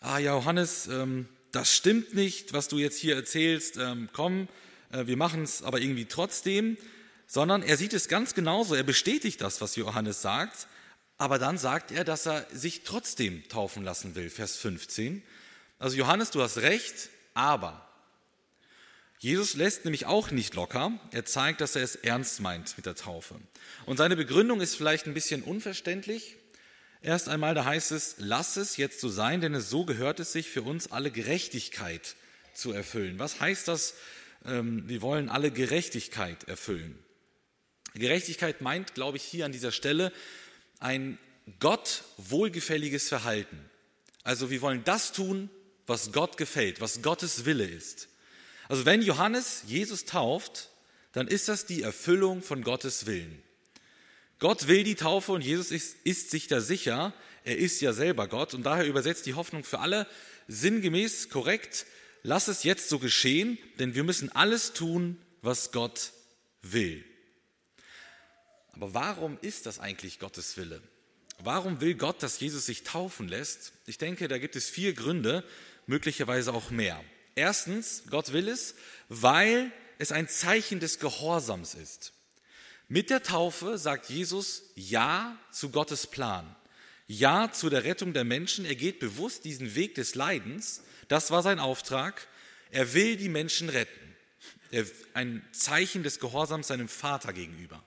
ah 0.00 0.18
ja, 0.18 0.34
Johannes, 0.34 0.86
ähm, 0.86 1.28
das 1.52 1.74
stimmt 1.74 2.14
nicht, 2.14 2.52
was 2.52 2.68
du 2.68 2.78
jetzt 2.78 2.98
hier 2.98 3.16
erzählst, 3.16 3.76
ähm, 3.78 4.08
komm, 4.12 4.48
äh, 4.92 5.06
wir 5.06 5.16
machen 5.16 5.42
es 5.42 5.62
aber 5.62 5.80
irgendwie 5.80 6.04
trotzdem, 6.04 6.76
sondern 7.26 7.62
er 7.62 7.76
sieht 7.76 7.94
es 7.94 8.08
ganz 8.08 8.34
genauso, 8.34 8.74
er 8.74 8.82
bestätigt 8.82 9.40
das, 9.40 9.60
was 9.60 9.76
Johannes 9.76 10.22
sagt, 10.22 10.68
aber 11.18 11.38
dann 11.38 11.56
sagt 11.56 11.90
er, 11.90 12.04
dass 12.04 12.26
er 12.26 12.46
sich 12.52 12.82
trotzdem 12.82 13.48
taufen 13.48 13.82
lassen 13.82 14.14
will, 14.14 14.28
Vers 14.28 14.56
15. 14.56 15.22
Also 15.78 15.96
Johannes, 15.96 16.30
du 16.30 16.42
hast 16.42 16.58
recht, 16.58 17.08
aber 17.32 17.85
Jesus 19.18 19.54
lässt 19.54 19.84
nämlich 19.84 20.06
auch 20.06 20.30
nicht 20.30 20.54
locker. 20.54 20.98
Er 21.10 21.24
zeigt, 21.24 21.60
dass 21.60 21.74
er 21.74 21.82
es 21.82 21.96
ernst 21.96 22.40
meint 22.40 22.76
mit 22.76 22.86
der 22.86 22.94
Taufe. 22.94 23.36
Und 23.86 23.96
seine 23.96 24.16
Begründung 24.16 24.60
ist 24.60 24.76
vielleicht 24.76 25.06
ein 25.06 25.14
bisschen 25.14 25.42
unverständlich. 25.42 26.36
Erst 27.02 27.28
einmal, 27.28 27.54
da 27.54 27.64
heißt 27.64 27.92
es, 27.92 28.16
lass 28.18 28.56
es 28.56 28.76
jetzt 28.76 29.00
so 29.00 29.08
sein, 29.08 29.40
denn 29.40 29.54
es 29.54 29.70
so 29.70 29.84
gehört 29.84 30.20
es 30.20 30.32
sich 30.32 30.48
für 30.48 30.62
uns 30.62 30.90
alle 30.90 31.10
Gerechtigkeit 31.10 32.16
zu 32.52 32.72
erfüllen. 32.72 33.18
Was 33.18 33.40
heißt 33.40 33.68
das? 33.68 33.94
Ähm, 34.44 34.88
wir 34.88 35.02
wollen 35.02 35.28
alle 35.28 35.50
Gerechtigkeit 35.50 36.44
erfüllen. 36.44 36.98
Gerechtigkeit 37.94 38.60
meint, 38.60 38.94
glaube 38.94 39.16
ich, 39.16 39.22
hier 39.22 39.46
an 39.46 39.52
dieser 39.52 39.72
Stelle 39.72 40.12
ein 40.78 41.18
Gott 41.60 42.04
wohlgefälliges 42.18 43.08
Verhalten. 43.08 43.58
Also 44.24 44.50
wir 44.50 44.60
wollen 44.60 44.84
das 44.84 45.12
tun, 45.12 45.48
was 45.86 46.12
Gott 46.12 46.36
gefällt, 46.36 46.80
was 46.80 47.00
Gottes 47.00 47.44
Wille 47.44 47.64
ist. 47.64 48.08
Also 48.68 48.84
wenn 48.84 49.02
Johannes 49.02 49.62
Jesus 49.66 50.04
tauft, 50.04 50.70
dann 51.12 51.28
ist 51.28 51.48
das 51.48 51.66
die 51.66 51.82
Erfüllung 51.82 52.42
von 52.42 52.62
Gottes 52.62 53.06
Willen. 53.06 53.42
Gott 54.38 54.68
will 54.68 54.84
die 54.84 54.96
Taufe 54.96 55.32
und 55.32 55.40
Jesus 55.42 55.70
ist, 55.70 55.96
ist, 56.04 56.30
sich 56.30 56.46
da 56.46 56.60
sicher, 56.60 57.14
er 57.44 57.56
ist 57.56 57.80
ja 57.80 57.92
selber 57.92 58.28
Gott 58.28 58.52
und 58.52 58.64
daher 58.64 58.86
übersetzt 58.86 59.24
die 59.24 59.34
Hoffnung 59.34 59.64
für 59.64 59.78
alle 59.78 60.06
sinngemäß 60.46 61.30
korrekt, 61.30 61.86
lass 62.22 62.48
es 62.48 62.64
jetzt 62.64 62.88
so 62.88 62.98
geschehen, 62.98 63.58
denn 63.78 63.94
wir 63.94 64.04
müssen 64.04 64.30
alles 64.30 64.74
tun, 64.74 65.18
was 65.40 65.72
Gott 65.72 66.12
will. 66.60 67.04
Aber 68.72 68.92
warum 68.92 69.38
ist 69.40 69.64
das 69.64 69.78
eigentlich 69.78 70.18
Gottes 70.18 70.56
Wille? 70.58 70.82
Warum 71.38 71.80
will 71.80 71.94
Gott, 71.94 72.22
dass 72.22 72.40
Jesus 72.40 72.66
sich 72.66 72.82
taufen 72.82 73.28
lässt? 73.28 73.72
Ich 73.86 73.96
denke, 73.96 74.28
da 74.28 74.38
gibt 74.38 74.56
es 74.56 74.68
vier 74.68 74.92
Gründe, 74.92 75.44
möglicherweise 75.86 76.52
auch 76.52 76.70
mehr. 76.70 77.02
Erstens, 77.36 78.02
Gott 78.10 78.32
will 78.32 78.48
es, 78.48 78.74
weil 79.08 79.70
es 79.98 80.10
ein 80.10 80.26
Zeichen 80.26 80.80
des 80.80 80.98
Gehorsams 80.98 81.74
ist. 81.74 82.12
Mit 82.88 83.10
der 83.10 83.22
Taufe 83.22 83.78
sagt 83.78 84.08
Jesus 84.08 84.62
Ja 84.74 85.38
zu 85.50 85.70
Gottes 85.70 86.06
Plan, 86.06 86.56
Ja 87.06 87.52
zu 87.52 87.68
der 87.68 87.84
Rettung 87.84 88.12
der 88.14 88.24
Menschen. 88.24 88.64
Er 88.64 88.74
geht 88.74 88.98
bewusst 89.00 89.44
diesen 89.44 89.74
Weg 89.74 89.94
des 89.96 90.14
Leidens. 90.14 90.82
Das 91.08 91.30
war 91.30 91.42
sein 91.42 91.58
Auftrag. 91.58 92.26
Er 92.70 92.94
will 92.94 93.16
die 93.16 93.28
Menschen 93.28 93.68
retten. 93.68 94.16
Ein 95.14 95.44
Zeichen 95.52 96.02
des 96.02 96.18
Gehorsams 96.20 96.68
seinem 96.68 96.88
Vater 96.88 97.32
gegenüber. 97.32 97.82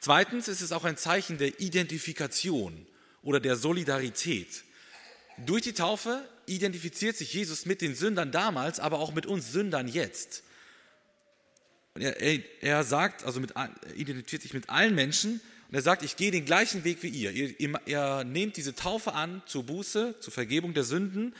Zweitens 0.00 0.48
ist 0.48 0.60
es 0.60 0.72
auch 0.72 0.84
ein 0.84 0.96
Zeichen 0.96 1.38
der 1.38 1.60
Identifikation 1.60 2.86
oder 3.22 3.40
der 3.40 3.56
Solidarität. 3.56 4.64
Durch 5.38 5.62
die 5.62 5.72
Taufe 5.72 6.28
identifiziert 6.46 7.16
sich 7.16 7.32
Jesus 7.32 7.66
mit 7.66 7.80
den 7.80 7.94
Sündern 7.94 8.32
damals, 8.32 8.80
aber 8.80 8.98
auch 8.98 9.12
mit 9.12 9.26
uns 9.26 9.52
Sündern 9.52 9.88
jetzt. 9.88 10.42
Er, 11.94 12.20
er, 12.20 12.40
er, 12.60 12.84
sagt, 12.84 13.24
also 13.24 13.40
mit, 13.40 13.54
identifiziert 13.94 14.42
sich 14.42 14.54
mit 14.54 14.68
allen 14.68 14.94
Menschen 14.94 15.40
und 15.68 15.74
er 15.74 15.82
sagt, 15.82 16.02
ich 16.02 16.16
gehe 16.16 16.30
den 16.30 16.44
gleichen 16.44 16.84
Weg 16.84 17.02
wie 17.02 17.08
ihr. 17.08 17.32
Ihr, 17.32 17.58
ihr, 17.58 17.80
ihr 17.86 18.24
nehmt 18.24 18.56
diese 18.56 18.74
Taufe 18.74 19.14
an 19.14 19.42
zur 19.46 19.64
Buße, 19.64 20.14
zur 20.20 20.32
Vergebung 20.32 20.74
der 20.74 20.84
Sünden 20.84 21.34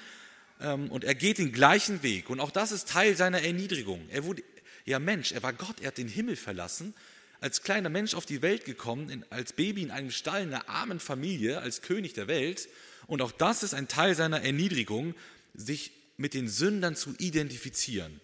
ähm, 0.61 0.91
und 0.91 1.05
er 1.05 1.15
geht 1.15 1.39
den 1.39 1.53
gleichen 1.53 2.03
Weg. 2.03 2.31
Und 2.31 2.41
auch 2.41 2.51
das 2.51 2.73
ist 2.73 2.89
Teil 2.89 3.17
seiner 3.17 3.43
Erniedrigung. 3.43 4.09
Er 4.11 4.25
wurde 4.25 4.43
ja 4.85 4.99
Mensch, 4.99 5.33
er 5.33 5.43
war 5.43 5.53
Gott, 5.53 5.81
er 5.81 5.89
hat 5.89 5.99
den 5.99 6.09
Himmel 6.09 6.37
verlassen, 6.37 6.95
als 7.41 7.63
kleiner 7.63 7.91
Mensch 7.91 8.15
auf 8.15 8.27
die 8.27 8.43
Welt 8.43 8.65
gekommen, 8.65 9.11
in, 9.11 9.25
als 9.31 9.53
Baby 9.53 9.83
in 9.83 9.91
einem 9.91 10.11
Stall 10.11 10.43
in 10.43 10.55
einer 10.55 10.69
armen 10.69 11.01
Familie, 11.01 11.61
als 11.61 11.83
König 11.83 12.15
der 12.15 12.29
Welt 12.29 12.69
und 13.07 13.23
auch 13.23 13.33
das 13.33 13.63
ist 13.63 13.75
ein 13.75 13.89
Teil 13.89 14.15
seiner 14.15 14.43
Erniedrigung, 14.43 15.15
sich 15.55 15.93
mit 16.17 16.35
den 16.35 16.49
Sündern 16.49 16.97
zu 16.97 17.15
identifizieren. 17.19 18.21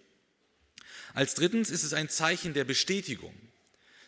Als 1.15 1.35
drittens 1.35 1.71
ist 1.71 1.85
es 1.85 1.93
ein 1.93 2.09
Zeichen 2.09 2.55
der 2.55 2.65
Bestätigung. 2.65 3.35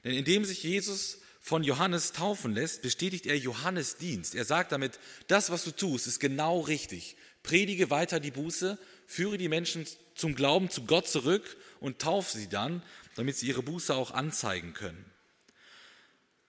Denn 0.04 0.14
indem 0.14 0.44
sich 0.44 0.62
Jesus 0.62 1.18
von 1.40 1.62
Johannes 1.62 2.12
taufen 2.12 2.54
lässt, 2.54 2.82
bestätigt 2.82 3.26
er 3.26 3.36
Johannes 3.36 3.96
Dienst. 3.96 4.34
Er 4.34 4.44
sagt 4.44 4.72
damit, 4.72 4.98
das, 5.28 5.50
was 5.50 5.64
du 5.64 5.70
tust, 5.70 6.06
ist 6.06 6.18
genau 6.18 6.60
richtig. 6.60 7.16
Predige 7.42 7.90
weiter 7.90 8.20
die 8.20 8.30
Buße, 8.30 8.78
führe 9.06 9.36
die 9.36 9.48
Menschen 9.48 9.86
zum 10.14 10.34
Glauben 10.34 10.70
zu 10.70 10.84
Gott 10.86 11.06
zurück 11.06 11.56
und 11.80 11.98
taufe 11.98 12.36
sie 12.36 12.48
dann, 12.48 12.82
damit 13.16 13.36
sie 13.36 13.46
ihre 13.46 13.62
Buße 13.62 13.94
auch 13.94 14.10
anzeigen 14.12 14.72
können. 14.72 15.04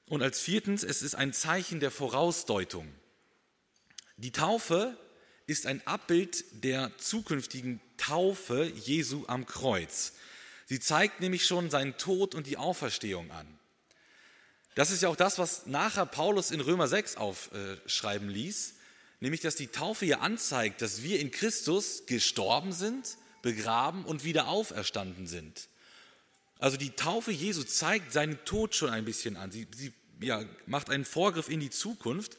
Und 0.08 0.22
als 0.22 0.40
viertens, 0.40 0.84
es 0.84 1.02
ist 1.02 1.16
ein 1.16 1.34
Zeichen 1.34 1.80
der 1.80 1.92
Vorausdeutung. 1.92 2.88
Die 4.18 4.32
Taufe 4.32 4.98
ist 5.46 5.66
ein 5.66 5.86
Abbild 5.86 6.46
der 6.64 6.92
zukünftigen 6.98 7.82
Taufe 7.98 8.66
Jesu 8.66 9.26
am 9.28 9.46
Kreuz. 9.46 10.14
Sie 10.66 10.80
zeigt 10.80 11.20
nämlich 11.20 11.46
schon 11.46 11.70
seinen 11.70 11.98
Tod 11.98 12.34
und 12.34 12.48
die 12.48 12.58
Auferstehung 12.58 13.32
an. 13.32 13.48
Das 14.74 14.92
ist 14.92 15.02
ja 15.02 15.10
auch 15.10 15.16
das, 15.16 15.38
was 15.38 15.68
nachher 15.68 16.06
Paulus 16.06 16.52
in 16.52 16.60
Römer 16.60 16.88
6 16.88 17.18
aufschreiben 17.18 18.30
ließ, 18.30 18.74
nämlich 19.20 19.42
dass 19.42 19.56
die 19.56 19.68
Taufe 19.68 20.06
ja 20.06 20.20
anzeigt, 20.20 20.82
dass 20.82 21.04
wir 21.04 21.20
in 21.20 21.32
Christus 21.32 22.06
gestorben 22.06 22.72
sind, 22.72 23.18
begraben 23.42 24.06
und 24.06 24.24
wieder 24.24 24.48
auferstanden 24.48 25.28
sind. 25.28 25.70
Also 26.58 26.78
die 26.78 26.92
Taufe 26.92 27.32
Jesu 27.32 27.64
zeigt 27.64 28.12
seinen 28.12 28.44
Tod 28.46 28.76
schon 28.76 28.90
ein 28.90 29.06
bisschen 29.06 29.38
an. 29.38 29.52
Sie, 29.52 29.68
sie 29.76 29.94
ja, 30.20 30.44
macht 30.66 30.90
einen 30.90 31.06
Vorgriff 31.06 31.50
in 31.50 31.60
die 31.60 31.70
Zukunft, 31.70 32.38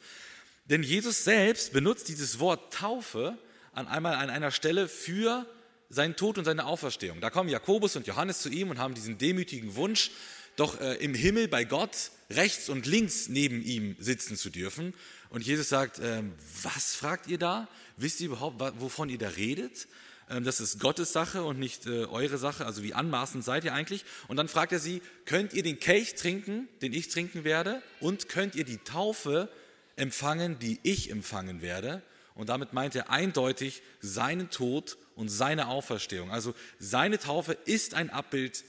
denn 0.69 0.83
Jesus 0.83 1.23
selbst 1.23 1.73
benutzt 1.73 2.07
dieses 2.09 2.39
Wort 2.39 2.73
Taufe 2.73 3.37
an 3.73 3.87
einmal 3.87 4.15
an 4.15 4.29
einer 4.29 4.51
Stelle 4.51 4.87
für 4.87 5.45
seinen 5.89 6.15
Tod 6.15 6.37
und 6.37 6.45
seine 6.45 6.65
Auferstehung. 6.65 7.21
Da 7.21 7.29
kommen 7.29 7.49
Jakobus 7.49 7.95
und 7.95 8.07
Johannes 8.07 8.41
zu 8.41 8.49
ihm 8.49 8.69
und 8.69 8.79
haben 8.79 8.93
diesen 8.93 9.17
demütigen 9.17 9.75
Wunsch, 9.75 10.11
doch 10.55 10.81
äh, 10.81 10.95
im 10.95 11.13
Himmel 11.13 11.47
bei 11.47 11.63
Gott 11.63 12.11
rechts 12.29 12.67
und 12.69 12.85
links 12.85 13.29
neben 13.29 13.63
ihm 13.63 13.95
sitzen 13.99 14.35
zu 14.35 14.49
dürfen. 14.49 14.93
Und 15.29 15.45
Jesus 15.45 15.69
sagt, 15.69 15.99
äh, 15.99 16.23
was 16.63 16.95
fragt 16.95 17.27
ihr 17.27 17.37
da? 17.37 17.67
Wisst 17.95 18.19
ihr 18.19 18.27
überhaupt, 18.27 18.59
wovon 18.79 19.09
ihr 19.09 19.17
da 19.17 19.29
redet? 19.29 19.87
Ähm, 20.29 20.43
das 20.43 20.59
ist 20.59 20.79
Gottes 20.79 21.13
Sache 21.13 21.43
und 21.43 21.59
nicht 21.59 21.85
äh, 21.85 22.05
eure 22.05 22.37
Sache. 22.37 22.65
Also 22.65 22.83
wie 22.83 22.93
anmaßend 22.93 23.43
seid 23.43 23.63
ihr 23.63 23.73
eigentlich? 23.73 24.03
Und 24.27 24.37
dann 24.37 24.47
fragt 24.47 24.71
er 24.71 24.79
sie, 24.79 25.01
könnt 25.25 25.53
ihr 25.53 25.63
den 25.63 25.79
Kelch 25.79 26.15
trinken, 26.15 26.67
den 26.81 26.91
ich 26.91 27.09
trinken 27.09 27.43
werde? 27.43 27.81
Und 27.99 28.27
könnt 28.27 28.55
ihr 28.55 28.65
die 28.65 28.79
Taufe 28.79 29.49
empfangen, 29.97 30.59
die 30.59 30.79
ich 30.83 31.11
empfangen 31.11 31.61
werde. 31.61 32.01
Und 32.33 32.49
damit 32.49 32.71
meint 32.71 32.95
er 32.95 33.09
eindeutig 33.09 33.81
seinen 33.99 34.49
Tod 34.49 34.97
und 35.15 35.29
seine 35.29 35.67
Auferstehung. 35.67 36.31
Also 36.31 36.53
seine 36.79 37.17
Taufe 37.19 37.53
ist 37.65 37.95
ein 37.95 38.09
Abbild 38.09 38.63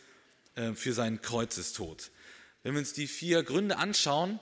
äh, 0.54 0.72
für 0.72 0.92
seinen 0.92 1.20
Kreuzestod. 1.20 2.10
Wenn 2.62 2.72
wir 2.72 2.80
uns 2.80 2.94
die 2.94 3.06
vier 3.06 3.42
Gründe 3.42 3.76
anschauen, 3.76 4.40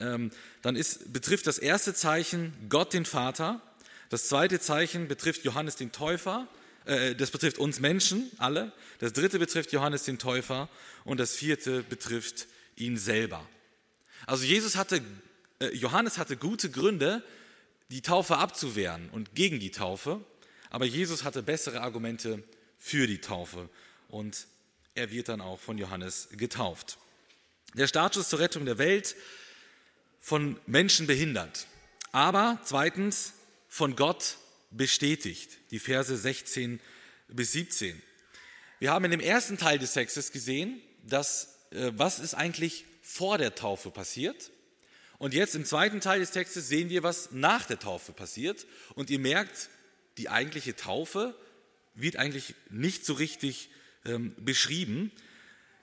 ähm, 0.00 0.30
dann 0.62 0.76
ist, 0.76 1.12
betrifft 1.12 1.46
das 1.46 1.58
erste 1.58 1.94
Zeichen 1.94 2.54
Gott 2.68 2.92
den 2.92 3.04
Vater, 3.04 3.60
das 4.10 4.28
zweite 4.28 4.60
Zeichen 4.60 5.08
betrifft 5.08 5.44
Johannes 5.44 5.76
den 5.76 5.90
Täufer, 5.92 6.46
äh, 6.84 7.14
das 7.14 7.30
betrifft 7.30 7.58
uns 7.58 7.80
Menschen, 7.80 8.30
alle, 8.38 8.72
das 9.00 9.12
dritte 9.12 9.38
betrifft 9.38 9.72
Johannes 9.72 10.04
den 10.04 10.18
Täufer 10.18 10.68
und 11.04 11.18
das 11.18 11.34
vierte 11.34 11.82
betrifft 11.82 12.46
ihn 12.76 12.96
selber. 12.96 13.44
Also 14.26 14.44
Jesus 14.44 14.76
hatte, 14.76 15.02
Johannes 15.72 16.18
hatte 16.18 16.36
gute 16.36 16.70
Gründe, 16.70 17.22
die 17.90 18.02
Taufe 18.02 18.36
abzuwehren 18.36 19.08
und 19.10 19.34
gegen 19.34 19.60
die 19.60 19.70
Taufe, 19.70 20.20
aber 20.70 20.84
Jesus 20.84 21.24
hatte 21.24 21.42
bessere 21.42 21.80
Argumente 21.80 22.42
für 22.78 23.06
die 23.06 23.20
Taufe 23.20 23.68
und 24.08 24.46
er 24.94 25.10
wird 25.10 25.28
dann 25.28 25.40
auch 25.40 25.60
von 25.60 25.78
Johannes 25.78 26.28
getauft. 26.32 26.98
Der 27.74 27.86
Startschuss 27.86 28.28
zur 28.28 28.38
Rettung 28.38 28.64
der 28.64 28.78
Welt 28.78 29.16
von 30.20 30.58
Menschen 30.66 31.06
behindert, 31.06 31.66
aber 32.12 32.58
zweitens 32.64 33.34
von 33.68 33.96
Gott 33.96 34.38
bestätigt. 34.70 35.50
Die 35.70 35.78
Verse 35.78 36.16
16 36.16 36.80
bis 37.28 37.52
17. 37.52 38.00
Wir 38.78 38.92
haben 38.92 39.04
in 39.04 39.10
dem 39.10 39.20
ersten 39.20 39.58
Teil 39.58 39.78
des 39.78 39.92
Textes 39.92 40.32
gesehen, 40.32 40.80
dass 41.02 41.56
äh, 41.70 41.92
was 41.94 42.18
ist 42.18 42.34
eigentlich 42.34 42.84
vor 43.02 43.38
der 43.38 43.54
Taufe 43.54 43.90
passiert. 43.90 44.50
Und 45.24 45.32
jetzt 45.32 45.54
im 45.54 45.64
zweiten 45.64 46.02
Teil 46.02 46.20
des 46.20 46.32
Textes 46.32 46.68
sehen 46.68 46.90
wir, 46.90 47.02
was 47.02 47.30
nach 47.32 47.64
der 47.64 47.78
Taufe 47.78 48.12
passiert. 48.12 48.66
Und 48.94 49.08
ihr 49.08 49.18
merkt, 49.18 49.70
die 50.18 50.28
eigentliche 50.28 50.76
Taufe 50.76 51.34
wird 51.94 52.16
eigentlich 52.16 52.54
nicht 52.68 53.06
so 53.06 53.14
richtig 53.14 53.70
ähm, 54.04 54.34
beschrieben. 54.36 55.10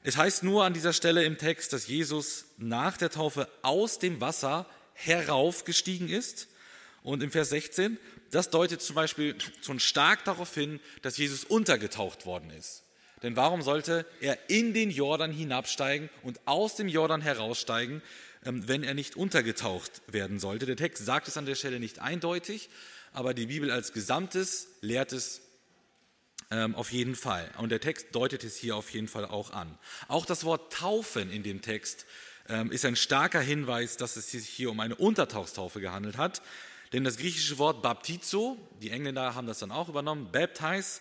Es 0.04 0.16
heißt 0.16 0.44
nur 0.44 0.64
an 0.64 0.76
dieser 0.76 0.94
Stelle 0.94 1.24
im 1.24 1.40
Text, 1.40 1.74
dass 1.74 1.88
Jesus 1.88 2.46
nach 2.60 2.98
der 2.98 3.10
Taufe 3.10 3.50
aus 3.64 3.98
dem 3.98 4.22
Wasser 4.22 4.70
heraufgestiegen 4.94 6.08
ist. 6.08 6.48
Und 7.02 7.24
im 7.24 7.32
Vers 7.32 7.50
16, 7.50 7.98
das 8.30 8.52
deutet 8.52 8.84
zum 8.84 8.96
Beispiel 8.96 9.36
schon 9.64 9.80
stark 9.80 10.24
darauf 10.24 10.54
hin, 10.54 10.80
dass 11.02 11.18
Jesus 11.18 11.46
untergetaucht 11.46 12.28
worden 12.28 12.52
ist. 12.52 12.84
Denn 13.24 13.36
warum 13.36 13.64
sollte 13.64 14.06
er 14.20 14.38
in 14.52 14.76
den 14.76 14.92
Jordan 14.92 15.32
hinabsteigen 15.32 16.12
und 16.22 16.40
aus 16.46 16.76
dem 16.76 16.88
Jordan 16.88 17.22
heraussteigen, 17.22 18.04
wenn 18.44 18.84
er 18.84 18.94
nicht 18.94 19.16
untergetaucht 19.16 20.02
werden 20.08 20.40
sollte? 20.40 20.66
Der 20.66 20.76
Text 20.76 21.06
sagt 21.06 21.28
es 21.28 21.38
an 21.38 21.46
der 21.46 21.56
Stelle 21.56 21.80
nicht 21.80 22.00
eindeutig, 22.00 22.70
aber 23.14 23.34
die 23.34 23.48
Bibel 23.48 23.72
als 23.72 23.94
Gesamtes 23.94 24.68
lehrt 24.82 25.14
es 25.14 25.42
ähm, 26.50 26.76
auf 26.76 26.92
jeden 26.92 27.16
Fall. 27.16 27.50
Und 27.58 27.70
der 27.70 27.80
Text 27.80 28.08
deutet 28.14 28.44
es 28.44 28.56
hier 28.56 28.76
auf 28.76 28.90
jeden 28.90 29.08
Fall 29.08 29.26
auch 29.26 29.52
an. 29.52 29.78
Auch 30.08 30.26
das 30.26 30.44
Wort 30.44 30.74
Taufen 30.74 31.32
in 31.32 31.44
dem 31.44 31.62
Text 31.62 32.06
ähm, 32.50 32.72
ist 32.72 32.86
ein 32.86 32.96
starker 32.96 33.42
Hinweis, 33.42 33.98
dass 33.98 34.16
es 34.18 34.32
sich 34.32 34.48
hier 34.48 34.72
um 34.72 34.80
eine 34.80 34.96
Untertauchstaufe 34.96 35.80
gehandelt 35.80 36.18
hat. 36.18 36.42
Denn 36.94 37.04
das 37.04 37.18
griechische 37.18 37.58
Wort 37.58 37.82
Baptizo, 37.82 38.58
die 38.82 38.92
Engländer 38.92 39.34
haben 39.36 39.48
das 39.48 39.60
dann 39.60 39.72
auch 39.72 39.88
übernommen, 39.88 40.30
Baptize, 40.32 41.00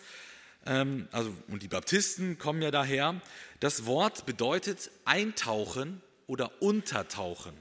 ähm, 0.67 1.09
also, 1.11 1.35
und 1.49 1.63
die 1.63 1.69
Baptisten 1.69 2.39
kommen 2.39 2.63
ja 2.63 2.71
daher. 2.71 3.21
Das 3.61 3.87
Wort 3.87 4.27
bedeutet 4.27 4.91
eintauchen 5.05 6.03
oder 6.31 6.63
untertauchen. 6.63 7.53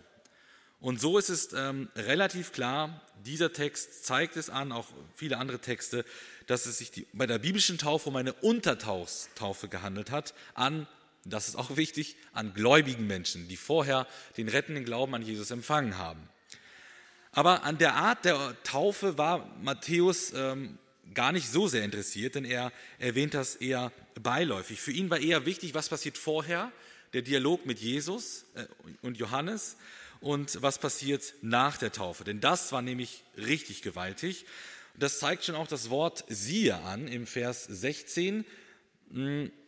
Und 0.79 1.01
so 1.01 1.17
ist 1.17 1.29
es 1.29 1.53
ähm, 1.53 1.89
relativ 1.95 2.51
klar, 2.51 3.01
dieser 3.25 3.51
Text 3.51 4.05
zeigt 4.05 4.37
es 4.37 4.51
an, 4.51 4.71
auch 4.71 4.85
viele 5.15 5.39
andere 5.39 5.57
Texte, 5.57 6.05
dass 6.45 6.67
es 6.67 6.77
sich 6.77 6.91
die, 6.91 7.07
bei 7.11 7.25
der 7.25 7.39
biblischen 7.39 7.79
Taufe 7.79 8.09
um 8.09 8.15
eine 8.15 8.31
Untertauchstaufe 8.31 9.69
gehandelt 9.69 10.11
hat, 10.11 10.35
an, 10.53 10.87
das 11.25 11.47
ist 11.47 11.55
auch 11.55 11.77
wichtig, 11.77 12.15
an 12.31 12.53
gläubigen 12.53 13.07
Menschen, 13.07 13.47
die 13.47 13.57
vorher 13.57 14.05
den 14.37 14.47
rettenden 14.47 14.85
Glauben 14.85 15.15
an 15.15 15.23
Jesus 15.23 15.49
empfangen 15.49 15.97
haben. 15.97 16.29
Aber 17.31 17.63
an 17.63 17.79
der 17.79 17.95
Art 17.95 18.23
der 18.23 18.55
Taufe 18.63 19.17
war 19.17 19.47
Matthäus 19.63 20.31
ähm, 20.33 20.77
gar 21.15 21.31
nicht 21.31 21.51
so 21.51 21.67
sehr 21.67 21.83
interessiert, 21.83 22.35
denn 22.35 22.45
er 22.45 22.71
erwähnt 22.99 23.33
das 23.33 23.55
eher 23.55 23.91
beiläufig. 24.21 24.79
Für 24.79 24.91
ihn 24.91 25.09
war 25.09 25.19
eher 25.19 25.47
wichtig, 25.47 25.73
was 25.73 25.89
passiert 25.89 26.19
vorher, 26.19 26.71
der 27.13 27.21
Dialog 27.21 27.65
mit 27.65 27.79
Jesus 27.79 28.45
äh, 28.55 28.65
und 29.01 29.17
Johannes 29.17 29.77
und 30.21 30.61
was 30.61 30.79
passiert 30.79 31.33
nach 31.41 31.77
der 31.77 31.91
Taufe. 31.91 32.23
Denn 32.23 32.41
das 32.41 32.71
war 32.71 32.81
nämlich 32.81 33.23
richtig 33.37 33.81
gewaltig. 33.81 34.45
Das 34.97 35.19
zeigt 35.19 35.45
schon 35.45 35.55
auch 35.55 35.67
das 35.67 35.89
Wort 35.89 36.25
siehe 36.27 36.75
an 36.75 37.07
im 37.07 37.25
Vers 37.25 37.65
16. 37.65 38.45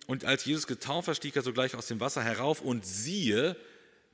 Und 0.08 0.26
als 0.26 0.46
Jesus 0.46 0.68
getauft 0.68 1.08
war, 1.08 1.16
stieg 1.16 1.36
er 1.36 1.42
sogleich 1.42 1.76
aus 1.76 1.88
dem 1.88 2.00
Wasser 2.00 2.22
herauf 2.22 2.62
und 2.62 2.86
siehe, 2.86 3.56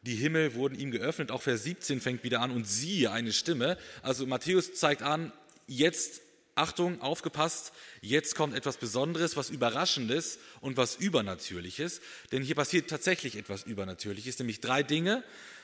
die 0.04 0.16
Himmel 0.16 0.54
wurden 0.54 0.78
ihm 0.78 0.92
geöffnet. 0.92 1.32
Auch 1.32 1.42
Vers 1.42 1.64
17 1.64 2.02
fängt 2.02 2.24
wieder 2.24 2.42
an 2.42 2.52
und 2.52 2.68
siehe 2.68 3.12
eine 3.12 3.34
Stimme. 3.34 3.78
Also 4.04 4.28
Matthäus 4.28 4.76
zeigt 4.76 5.02
an, 5.02 5.34
jetzt 5.66 6.22
Achtung, 6.58 7.02
aufgepasst, 7.02 7.72
jetzt 8.02 8.36
kommt 8.36 8.56
etwas 8.56 8.78
Besonderes, 8.78 9.36
was 9.38 9.50
Überraschendes 9.50 10.40
und 10.62 10.78
was 10.78 10.96
Übernatürliches. 10.96 12.02
Denn 12.32 12.44
hier 12.44 12.56
passiert 12.56 12.90
tatsächlich 12.90 13.36
etwas 13.36 13.64
Übernatürliches, 13.64 14.40
nämlich 14.40 14.62
drei 14.62 14.84
Dinge, 14.84 15.24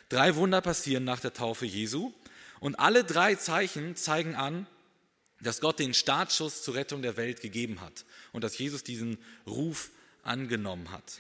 drei 0.09 0.35
Wunder 0.35 0.61
passieren 0.61 1.03
nach 1.03 1.19
der 1.19 1.33
Taufe 1.33 1.65
Jesu. 1.65 2.13
Und 2.59 2.75
alle 2.75 3.03
drei 3.03 3.35
Zeichen 3.35 3.95
zeigen 3.95 4.35
an, 4.35 4.67
dass 5.41 5.59
Gott 5.59 5.79
den 5.79 5.93
Startschuss 5.93 6.63
zur 6.63 6.75
Rettung 6.75 7.01
der 7.01 7.17
Welt 7.17 7.41
gegeben 7.41 7.81
hat 7.81 8.05
und 8.31 8.43
dass 8.43 8.57
Jesus 8.57 8.83
diesen 8.83 9.17
Ruf 9.45 9.91
angenommen 10.23 10.91
hat. 10.91 11.19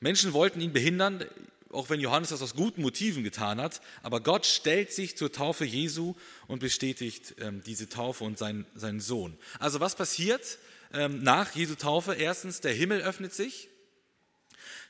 Menschen 0.00 0.32
wollten 0.34 0.60
ihn 0.60 0.72
behindern, 0.72 1.24
auch 1.72 1.90
wenn 1.90 2.00
Johannes 2.00 2.30
das 2.30 2.42
aus 2.42 2.54
guten 2.54 2.82
Motiven 2.82 3.24
getan 3.24 3.60
hat, 3.60 3.80
aber 4.02 4.20
Gott 4.20 4.46
stellt 4.46 4.92
sich 4.92 5.16
zur 5.16 5.32
Taufe 5.32 5.64
Jesu 5.64 6.14
und 6.46 6.60
bestätigt 6.60 7.34
ähm, 7.40 7.62
diese 7.64 7.88
Taufe 7.88 8.24
und 8.24 8.38
sein, 8.38 8.66
seinen 8.74 9.00
Sohn. 9.00 9.36
Also 9.58 9.80
was 9.80 9.96
passiert 9.96 10.58
ähm, 10.92 11.22
nach 11.22 11.54
Jesu 11.54 11.74
Taufe? 11.74 12.14
Erstens, 12.14 12.60
der 12.60 12.72
Himmel 12.72 13.00
öffnet 13.00 13.34
sich. 13.34 13.68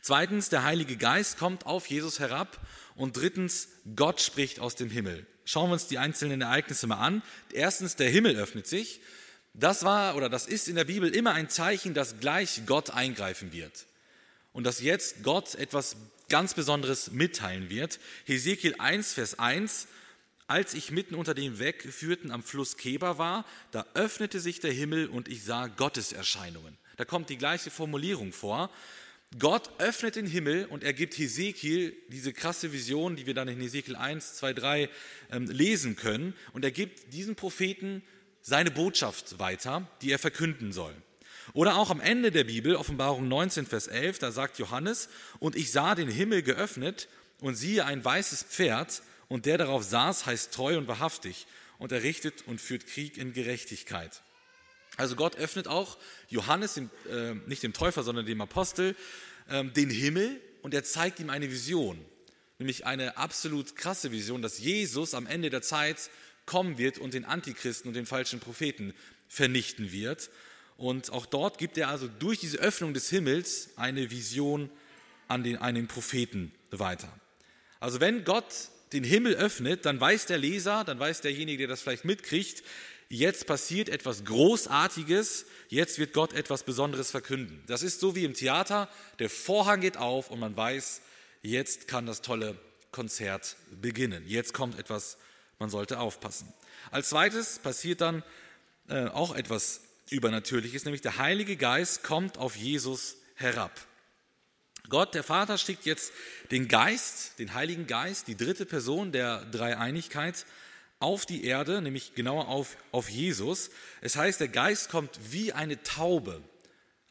Zweitens, 0.03 0.51
der 0.51 0.63
Heilige 0.63 0.97
Geist 0.97 1.39
kommt 1.39 1.67
auf 1.67 1.87
Jesus 1.87 2.21
herab. 2.21 2.61
Und 2.95 3.17
drittens, 3.17 3.69
Gott 3.97 4.21
spricht 4.21 4.61
aus 4.61 4.75
dem 4.75 4.91
Himmel. 4.91 5.27
Schauen 5.45 5.69
wir 5.69 5.75
uns 5.75 5.89
die 5.89 5.99
einzelnen 5.99 6.43
Ereignisse 6.43 6.87
mal 6.87 6.99
an. 6.99 7.23
Erstens, 7.53 7.97
der 7.97 8.09
Himmel 8.09 8.37
öffnet 8.37 8.67
sich. 8.67 9.01
Das 9.53 9.85
war 9.85 10.17
oder 10.17 10.29
das 10.29 10.47
ist 10.47 10.69
in 10.69 10.77
der 10.77 10.85
Bibel 10.85 11.15
immer 11.15 11.33
ein 11.33 11.49
Zeichen, 11.49 11.95
dass 11.95 12.21
gleich 12.21 12.63
Gott 12.67 12.91
eingreifen 12.91 13.53
wird. 13.53 13.87
Und 14.53 14.65
dass 14.65 14.81
jetzt 14.81 15.23
Gott 15.23 15.55
etwas 15.55 15.97
ganz 16.29 16.55
Besonderes 16.55 17.11
mitteilen 17.11 17.71
wird. 17.71 17.99
Hesekiel 18.25 18.75
1, 18.79 19.15
Vers 19.15 19.39
1. 19.39 19.89
Als 20.49 20.75
ich 20.75 20.93
mitten 20.93 21.17
unter 21.17 21.35
dem 21.35 21.59
Wegführten 21.59 22.31
am 22.31 22.43
Fluss 22.43 22.77
Keber 22.77 23.19
war, 23.19 23.45
da 23.73 23.85
öffnete 23.95 24.39
sich 24.39 24.61
der 24.61 24.73
Himmel 24.73 25.09
und 25.09 25.29
ich 25.29 25.43
sah 25.43 25.67
Gotteserscheinungen. 25.67 26.79
Da 26.97 27.05
kommt 27.05 27.31
die 27.31 27.37
gleiche 27.37 27.71
Formulierung 27.71 28.33
vor. 28.33 28.71
Gott 29.39 29.71
öffnet 29.79 30.15
den 30.17 30.27
Himmel 30.27 30.67
und 30.67 30.85
er 30.85 30.93
gibt 30.93 31.19
Hesekiel 31.19 31.97
diese 32.09 32.33
krasse 32.33 32.73
Vision, 32.73 33.17
die 33.17 33.27
wir 33.27 33.35
dann 33.35 33.49
in 33.49 33.61
Hesekiel 33.61 33.97
1, 33.97 34.37
2, 34.37 34.53
3 34.53 34.89
ähm, 35.33 35.47
lesen 35.51 35.97
können. 35.97 36.33
Und 36.53 36.65
er 36.65 36.71
gibt 36.71 37.13
diesem 37.13 37.35
Propheten 37.35 38.03
seine 38.41 38.71
Botschaft 38.71 39.41
weiter, 39.41 39.91
die 40.01 40.13
er 40.13 40.21
verkünden 40.21 40.73
soll. 40.73 40.95
Oder 41.53 41.77
auch 41.77 41.91
am 41.91 42.01
Ende 42.01 42.31
der 42.31 42.45
Bibel, 42.45 42.77
Offenbarung 42.77 43.29
19, 43.29 43.67
Vers 43.67 43.87
11, 43.87 44.19
da 44.19 44.33
sagt 44.33 44.59
Johannes, 44.59 45.09
und 45.39 45.57
ich 45.57 45.73
sah 45.73 45.95
den 45.95 46.09
Himmel 46.09 46.43
geöffnet 46.43 47.09
und 47.41 47.55
siehe 47.55 47.85
ein 47.85 48.05
weißes 48.05 48.45
Pferd 48.45 49.03
und 49.29 49.47
der 49.47 49.59
darauf 49.59 49.83
saß, 49.85 50.27
heißt 50.27 50.53
treu 50.53 50.79
und 50.79 50.89
wahrhaftig 50.89 51.47
und 51.79 51.93
er 51.93 52.03
richtet 52.03 52.47
und 52.47 52.61
führt 52.61 52.87
Krieg 52.87 53.17
in 53.17 53.33
Gerechtigkeit. 53.33 54.23
Also 54.97 55.15
Gott 55.15 55.37
öffnet 55.37 55.69
auch 55.69 55.99
Johannes, 56.29 56.75
dem, 56.75 56.91
äh, 57.11 57.35
nicht 57.47 57.63
dem 57.63 57.73
Täufer, 57.73 58.03
sondern 58.03 58.27
dem 58.27 58.41
Apostel, 58.41 58.97
äh, 59.49 59.65
den 59.65 59.91
Himmel 59.91 60.41
und 60.63 60.75
er 60.75 60.85
zeigt 60.85 61.21
ihm 61.21 61.31
eine 61.31 61.51
Vision, 61.51 62.03
nämlich 62.59 62.87
eine 62.87 63.19
absolut 63.19 63.77
krasse 63.77 64.11
Vision, 64.11 64.43
dass 64.43 64.59
Jesus 64.59 65.15
am 65.15 65.27
Ende 65.27 65.51
der 65.51 65.63
Zeit 65.63 66.11
kommen 66.47 66.79
wird 66.79 66.99
und 66.99 67.13
den 67.13 67.25
Antichristen 67.25 67.89
und 67.89 67.95
den 67.95 68.07
falschen 68.07 68.41
Propheten 68.41 68.95
vernichten 69.29 69.93
wird. 69.93 70.31
Und 70.77 71.11
auch 71.11 71.27
dort 71.27 71.59
gibt 71.59 71.79
er 71.79 71.89
also 71.89 72.09
durch 72.09 72.39
diese 72.39 72.59
Öffnung 72.59 72.93
des 72.93 73.09
Himmels 73.09 73.71
eine 73.77 74.11
Vision 74.11 74.71
an 75.29 75.43
den, 75.43 75.57
einen 75.57 75.89
Propheten 75.89 76.53
weiter. 76.71 77.09
Also 77.81 78.01
wenn 78.01 78.25
Gott 78.25 78.45
den 78.93 79.05
Himmel 79.05 79.35
öffnet, 79.35 79.85
dann 79.85 80.01
weiß 80.01 80.27
der 80.27 80.39
Leser, 80.39 80.85
dann 80.85 80.99
weiß 80.99 81.21
derjenige, 81.23 81.59
der 81.59 81.69
das 81.69 81.83
vielleicht 81.83 82.05
mitkriegt, 82.05 82.63
jetzt 83.09 83.47
passiert 83.47 83.89
etwas 83.89 84.25
Großartiges, 84.25 85.47
jetzt 85.69 85.99
wird 85.99 86.13
Gott 86.13 86.33
etwas 86.33 86.63
Besonderes 86.63 87.11
verkünden. 87.11 87.63
Das 87.67 87.83
ist 87.83 88.01
so 88.01 88.15
wie 88.15 88.25
im 88.25 88.35
Theater, 88.35 88.89
der 89.19 89.31
Vorhang 89.31 89.81
geht 89.81 89.97
auf 89.97 90.31
und 90.31 90.39
man 90.39 90.57
weiß, 90.57 91.01
jetzt 91.43 91.89
kann 91.89 92.07
das 92.07 92.23
tolle 92.23 92.57
Konzert 92.93 93.57
beginnen. 93.81 94.25
Jetzt 94.27 94.55
kommt 94.55 94.79
etwas, 94.79 95.19
man 95.59 95.71
sollte 95.71 95.99
aufpassen. 95.99 96.53
Als 96.91 97.11
zweites 97.11 97.59
passiert 97.59 98.01
dann 98.01 98.23
äh, 98.89 99.07
auch 99.07 99.35
etwas 99.35 99.81
Übernatürliches, 100.11 100.85
nämlich 100.85 101.03
der 101.03 101.19
Heilige 101.19 101.57
Geist 101.57 102.03
kommt 102.03 102.39
auf 102.39 102.57
Jesus 102.57 103.17
herab. 103.35 103.73
Gott, 104.89 105.15
der 105.15 105.25
Vater, 105.25 105.59
schickt 105.59 105.85
jetzt 105.85 106.13
den 106.51 106.69
Geist, 106.69 107.39
den 107.39 107.55
Heiligen 107.55 107.87
Geist, 107.87 108.29
die 108.29 108.37
dritte 108.37 108.67
Person 108.67 109.11
der 109.11 109.45
Dreieinigkeit, 109.47 110.47
auf 110.99 111.27
die 111.27 111.45
Erde, 111.45 111.83
nämlich 111.83 112.15
genauer 112.15 112.49
auf, 112.49 112.77
auf 112.93 113.11
Jesus. 113.11 113.71
Es 114.01 114.17
heißt, 114.17 114.41
der 114.41 114.49
Geist 114.49 114.89
kommt 114.89 115.19
wie 115.31 115.53
eine 115.53 115.83
Taube 115.83 116.43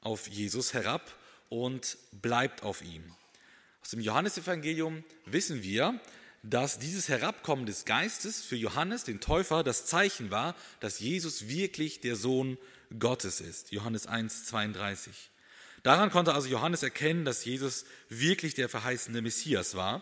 auf 0.02 0.28
Jesus 0.28 0.74
herab 0.74 1.16
und 1.50 1.98
bleibt 2.12 2.64
auf 2.64 2.82
ihm. 2.82 3.04
Aus 3.82 3.92
dem 3.92 4.00
Johannesevangelium 4.00 5.04
wissen 5.26 5.62
wir, 5.62 6.00
dass 6.42 6.80
dieses 6.80 7.10
Herabkommen 7.10 7.66
des 7.66 7.86
Geistes 7.86 8.44
für 8.44 8.56
Johannes, 8.56 9.04
den 9.04 9.20
Täufer, 9.20 9.64
das 9.64 9.86
Zeichen 9.86 10.32
war, 10.32 10.56
dass 10.80 11.00
Jesus 11.00 11.48
wirklich 11.48 12.02
der 12.02 12.16
Sohn 12.16 12.58
Gottes 12.58 12.66
ist. 13.42 13.72
Johannes 13.72 14.08
1, 14.08 14.46
32. 14.46 15.32
Daran 15.84 16.10
konnte 16.10 16.34
also 16.34 16.48
Johannes 16.48 16.82
erkennen, 16.82 17.26
dass 17.26 17.46
Jesus 17.46 17.86
wirklich 18.10 18.56
der 18.56 18.70
verheißene 18.70 19.22
Messias 19.22 19.76
war. 19.76 20.02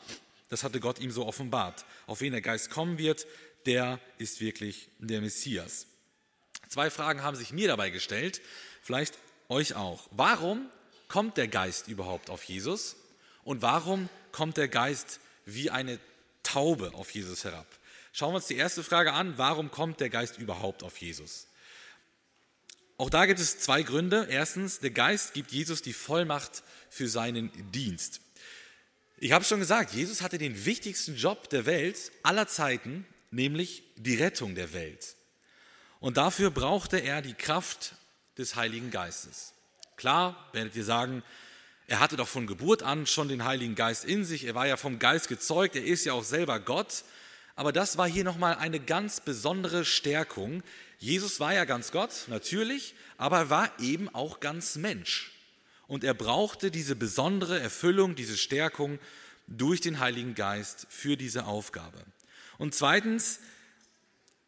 Das 0.50 0.63
hatte 0.63 0.80
Gott 0.80 1.00
ihm 1.00 1.12
so 1.12 1.26
offenbart. 1.26 1.84
Auf 2.08 2.22
wen 2.22 2.32
der 2.32 2.41
Geist 2.41 2.69
kommen 2.69 2.98
wird, 2.98 3.26
der 3.65 4.00
ist 4.17 4.39
wirklich 4.39 4.89
der 5.00 5.22
Messias. 5.22 5.88
Zwei 6.69 6.89
Fragen 6.89 7.24
haben 7.24 7.36
sich 7.36 7.52
mir 7.52 7.67
dabei 7.67 7.89
gestellt, 7.89 8.41
vielleicht 8.82 9.17
euch 9.50 9.76
auch. 9.76 10.08
Warum 10.12 10.69
kommt 11.08 11.38
der 11.38 11.48
Geist 11.48 11.88
überhaupt 11.88 12.30
auf 12.30 12.43
Jesus? 12.43 12.96
Und 13.43 13.62
warum 13.62 14.10
kommt 14.32 14.58
der 14.58 14.67
Geist 14.67 15.19
wie 15.46 15.69
eine 15.69 16.00
Taube 16.43 16.93
auf 16.93 17.12
Jesus 17.12 17.43
herab? 17.43 17.67
Schauen 18.12 18.32
wir 18.32 18.38
uns 18.38 18.48
die 18.48 18.58
erste 18.58 18.84
Frage 18.84 19.13
an. 19.13 19.38
Warum 19.38 19.72
kommt 19.72 20.00
der 20.00 20.10
Geist 20.10 20.38
überhaupt 20.38 20.84
auf 20.84 20.98
Jesus? 20.98 21.48
Auch 23.03 23.09
da 23.09 23.25
gibt 23.25 23.41
es 23.41 23.59
zwei 23.59 23.83
Gründe. 23.83 24.27
Erstens, 24.29 24.79
der 24.79 24.91
Geist 24.91 25.33
gibt 25.33 25.51
Jesus 25.51 25.81
die 25.81 25.91
Vollmacht 25.91 26.63
für 26.89 27.09
seinen 27.09 27.51
Dienst. 27.73 28.21
Ich 29.17 29.33
habe 29.33 29.43
schon 29.43 29.59
gesagt, 29.59 29.91
Jesus 29.91 30.21
hatte 30.21 30.37
den 30.37 30.63
wichtigsten 30.63 31.17
Job 31.17 31.49
der 31.49 31.65
Welt 31.65 32.13
aller 32.23 32.47
Zeiten, 32.47 33.05
nämlich 33.29 33.83
die 33.97 34.15
Rettung 34.15 34.55
der 34.55 34.71
Welt. 34.71 35.17
Und 35.99 36.15
dafür 36.15 36.49
brauchte 36.49 36.97
er 36.97 37.21
die 37.21 37.33
Kraft 37.33 37.95
des 38.37 38.55
Heiligen 38.55 38.89
Geistes. 38.89 39.51
Klar, 39.97 40.49
werdet 40.53 40.73
ihr 40.77 40.85
sagen, 40.85 41.23
er 41.87 41.99
hatte 41.99 42.15
doch 42.15 42.29
von 42.29 42.47
Geburt 42.47 42.83
an 42.83 43.05
schon 43.05 43.27
den 43.27 43.43
Heiligen 43.43 43.75
Geist 43.75 44.05
in 44.05 44.23
sich, 44.23 44.45
er 44.45 44.55
war 44.55 44.65
ja 44.65 44.77
vom 44.77 44.97
Geist 44.97 45.27
gezeugt, 45.27 45.75
er 45.75 45.83
ist 45.83 46.05
ja 46.05 46.13
auch 46.13 46.23
selber 46.23 46.61
Gott, 46.61 47.03
aber 47.55 47.71
das 47.71 47.97
war 47.97 48.07
hier 48.07 48.23
nochmal 48.23 48.55
eine 48.55 48.79
ganz 48.79 49.19
besondere 49.19 49.85
Stärkung. 49.85 50.63
Jesus 51.03 51.41
war 51.41 51.53
ja 51.53 51.65
ganz 51.65 51.91
Gott, 51.91 52.27
natürlich, 52.27 52.95
aber 53.17 53.37
er 53.39 53.49
war 53.49 53.79
eben 53.81 54.07
auch 54.15 54.39
ganz 54.39 54.77
Mensch. 54.77 55.33
Und 55.85 56.05
er 56.05 56.13
brauchte 56.13 56.71
diese 56.71 56.95
besondere 56.95 57.59
Erfüllung, 57.59 58.15
diese 58.15 58.37
Stärkung 58.37 58.99
durch 59.47 59.81
den 59.81 59.99
Heiligen 59.99 60.33
Geist 60.33 60.87
für 60.89 61.17
diese 61.17 61.43
Aufgabe. 61.43 62.01
Und 62.57 62.73
zweitens, 62.73 63.41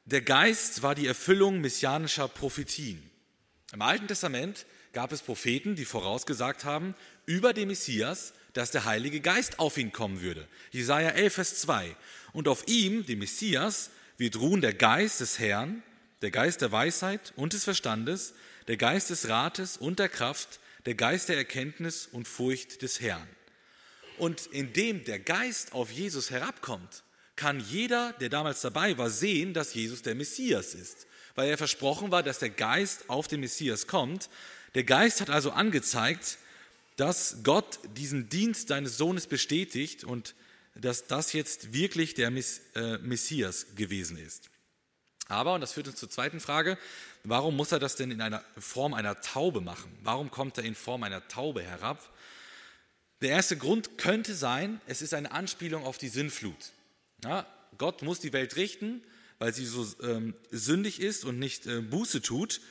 der 0.06 0.22
Geist 0.22 0.82
war 0.82 0.96
die 0.96 1.08
Erfüllung 1.08 1.60
messianischer 1.60 2.30
Prophetien. 2.30 3.04
Im 3.74 3.82
Alten 3.82 4.08
Testament 4.08 4.66
gab 4.94 5.12
es 5.12 5.24
Propheten, 5.24 5.76
die 5.76 5.84
vorausgesagt 5.84 6.64
haben 6.64 6.96
über 7.26 7.52
den 7.52 7.68
Messias, 7.68 8.32
dass 8.54 8.72
der 8.72 8.86
Heilige 8.86 9.20
Geist 9.20 9.60
auf 9.60 9.78
ihn 9.78 9.92
kommen 9.92 10.22
würde. 10.22 10.48
Jesaja 10.72 11.10
11, 11.10 11.34
Vers 11.34 11.60
2. 11.60 11.94
Und 12.32 12.48
auf 12.48 12.66
ihm, 12.68 13.06
dem 13.06 13.20
Messias, 13.20 13.90
wird 14.18 14.38
ruhen 14.38 14.62
der 14.62 14.74
Geist 14.74 15.20
des 15.20 15.38
Herrn, 15.38 15.84
der 16.26 16.32
Geist 16.32 16.62
der 16.62 16.72
Weisheit 16.72 17.34
und 17.36 17.54
des 17.54 17.66
Verstandes, 17.66 18.34
der 18.68 18.78
Geist 18.78 19.12
des 19.12 19.30
Rates 19.30 19.78
und 19.78 20.00
der 20.00 20.10
Kraft, 20.10 20.60
der 20.88 20.96
Geist 20.96 21.30
der 21.30 21.38
Erkenntnis 21.38 22.10
und 22.12 22.28
Furcht 22.28 22.82
des 22.82 23.00
Herrn. 23.00 23.28
Und 24.18 24.48
indem 24.48 25.04
der 25.04 25.20
Geist 25.20 25.74
auf 25.74 25.92
Jesus 25.92 26.32
herabkommt, 26.32 27.04
kann 27.36 27.60
jeder, 27.60 28.14
der 28.14 28.30
damals 28.30 28.62
dabei 28.62 28.98
war, 28.98 29.12
sehen, 29.12 29.54
dass 29.54 29.76
Jesus 29.76 30.02
der 30.02 30.16
Messias 30.16 30.74
ist, 30.74 31.06
weil 31.36 31.48
er 31.48 31.60
versprochen 31.60 32.10
war, 32.10 32.24
dass 32.24 32.40
der 32.40 32.50
Geist 32.50 33.08
auf 33.08 33.28
den 33.28 33.42
Messias 33.42 33.86
kommt. 33.86 34.28
Der 34.74 34.84
Geist 34.84 35.22
hat 35.22 35.30
also 35.30 35.52
angezeigt, 35.52 36.40
dass 36.96 37.44
Gott 37.44 37.78
diesen 37.98 38.30
Dienst 38.30 38.70
seines 38.70 38.98
Sohnes 38.98 39.28
bestätigt 39.28 40.04
und 40.04 40.34
dass 40.74 41.06
das 41.06 41.34
jetzt 41.34 41.72
wirklich 41.72 42.16
der 42.16 42.30
äh, 42.30 42.98
Messias 42.98 43.68
gewesen 43.76 44.18
ist. 44.18 44.50
Aber, 45.28 45.56
und 45.56 45.62
das 45.62 45.74
führt 45.74 45.88
uns 45.88 45.98
zur 45.98 46.10
zweiten 46.10 46.40
Frage, 46.40 46.78
warum 47.24 47.56
muss 47.56 47.72
er 47.72 47.80
das 47.80 47.96
denn 47.96 48.12
in 48.12 48.22
einer 48.22 48.44
Form 48.58 48.94
einer 48.94 49.20
Taube 49.22 49.62
machen? 49.62 49.92
Warum 50.04 50.30
kommt 50.30 50.58
er 50.58 50.64
in 50.64 50.76
Form 50.76 51.04
einer 51.04 51.28
Taube 51.28 51.64
herab? 51.64 52.12
Der 53.22 53.30
erste 53.30 53.58
Grund 53.58 53.98
könnte 53.98 54.36
sein, 54.36 54.82
es 54.86 55.02
ist 55.02 55.14
eine 55.14 55.32
Anspielung 55.32 55.84
auf 55.84 55.98
die 55.98 56.10
Sinnflut. 56.10 56.72
Ja, 57.24 57.48
Gott 57.78 58.02
muss 58.02 58.20
die 58.20 58.34
Welt 58.34 58.56
richten, 58.56 59.02
weil 59.40 59.54
sie 59.54 59.66
so 59.66 59.88
ähm, 60.04 60.36
sündig 60.52 61.02
ist 61.02 61.26
und 61.26 61.40
nicht 61.40 61.66
äh, 61.66 61.82
Buße 61.82 62.22
tut. 62.22 62.62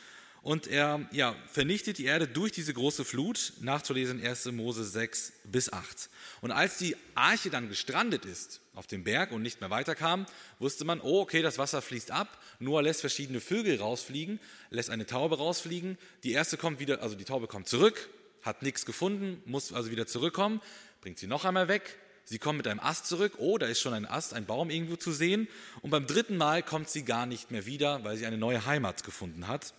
Und 0.45 0.67
er 0.67 1.09
ja, 1.11 1.35
vernichtet 1.51 1.97
die 1.97 2.05
Erde 2.05 2.29
durch 2.29 2.53
diese 2.53 2.75
große 2.75 3.07
Flut, 3.07 3.55
nachzulesen 3.63 4.23
1. 4.23 4.53
Mose 4.53 4.85
6 4.85 5.33
bis 5.45 5.73
8. 5.73 6.11
Und 6.43 6.51
als 6.51 6.77
die 6.77 6.99
Arche 7.15 7.49
dann 7.49 7.71
gestrandet 7.71 8.27
ist 8.27 8.61
auf 8.75 8.87
dem 8.87 9.05
Berg 9.05 9.33
und 9.33 9.41
nicht 9.41 9.63
mehr 9.63 9.71
weiterkam, 9.71 10.27
wusste 10.59 10.85
man, 10.85 11.01
oh, 11.01 11.23
okay, 11.23 11.41
das 11.41 11.57
Wasser 11.57 11.81
fließt 11.81 12.11
ab. 12.11 12.39
Noah 12.59 12.83
lässt 12.83 13.01
verschiedene 13.01 13.41
Vögel 13.41 13.81
rausfliegen, 13.81 14.39
lässt 14.69 14.91
eine 14.91 15.07
Taube 15.07 15.39
rausfliegen. 15.39 15.97
Die 16.25 16.33
erste 16.33 16.59
kommt 16.59 16.79
wieder, 16.79 17.01
also 17.01 17.15
die 17.15 17.25
Taube 17.25 17.47
kommt 17.47 17.67
zurück, 17.67 18.11
hat 18.43 18.61
nichts 18.61 18.85
gefunden, 18.85 19.43
muss 19.47 19.73
also 19.73 19.91
wieder 19.91 20.07
zurückkommen, 20.07 20.61
bringt 21.01 21.19
sie 21.19 21.27
noch 21.27 21.47
einmal 21.47 21.69
weg, 21.69 21.99
Sie 22.27 22.39
kommt 22.39 22.57
mit 22.57 22.67
einem 22.67 22.81
Ast 22.81 23.07
zurück, 23.07 23.35
oh, 23.37 23.59
da 23.59 23.67
ist 23.67 23.81
schon 23.81 23.93
ein 23.93 24.07
Ast, 24.07 24.33
ein 24.33 24.47
Baum 24.47 24.71
irgendwo 24.71 24.97
zu 24.97 25.13
sehen. 25.13 25.47
Und 25.83 25.91
beim 25.91 26.07
dritten 26.07 26.39
Mal 26.39 26.63
kommt 26.63 26.89
sie 26.89 27.05
gar 27.05 27.27
nicht 27.27 27.51
mehr 27.51 27.67
wieder, 27.67 28.03
weil 28.03 28.17
sie 28.17 28.25
eine 28.25 28.39
neue 28.39 28.65
Heimat 28.65 29.05
gefunden 29.05 29.47
hat. 29.47 29.75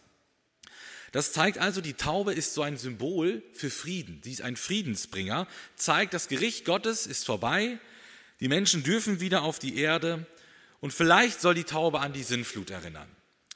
Das 1.16 1.32
zeigt 1.32 1.60
also, 1.60 1.80
die 1.80 1.94
Taube 1.94 2.34
ist 2.34 2.54
so 2.54 2.62
ein 2.62 2.76
Symbol 2.76 3.42
für 3.54 3.70
Frieden. 3.70 4.20
Sie 4.22 4.34
ist 4.34 4.42
ein 4.42 4.58
Friedensbringer, 4.58 5.48
zeigt, 5.78 6.14
das 6.14 6.28
Gericht 6.28 6.66
Gottes 6.66 7.08
ist 7.08 7.26
vorbei, 7.26 7.80
die 8.42 8.50
Menschen 8.50 8.84
dürfen 8.84 9.22
wieder 9.22 9.44
auf 9.44 9.58
die 9.58 9.78
Erde 9.78 10.28
und 10.82 10.92
vielleicht 10.92 11.40
soll 11.40 11.54
die 11.54 11.64
Taube 11.64 12.02
an 12.02 12.12
die 12.12 12.24
Sinnflut 12.24 12.70
erinnern. 12.70 13.08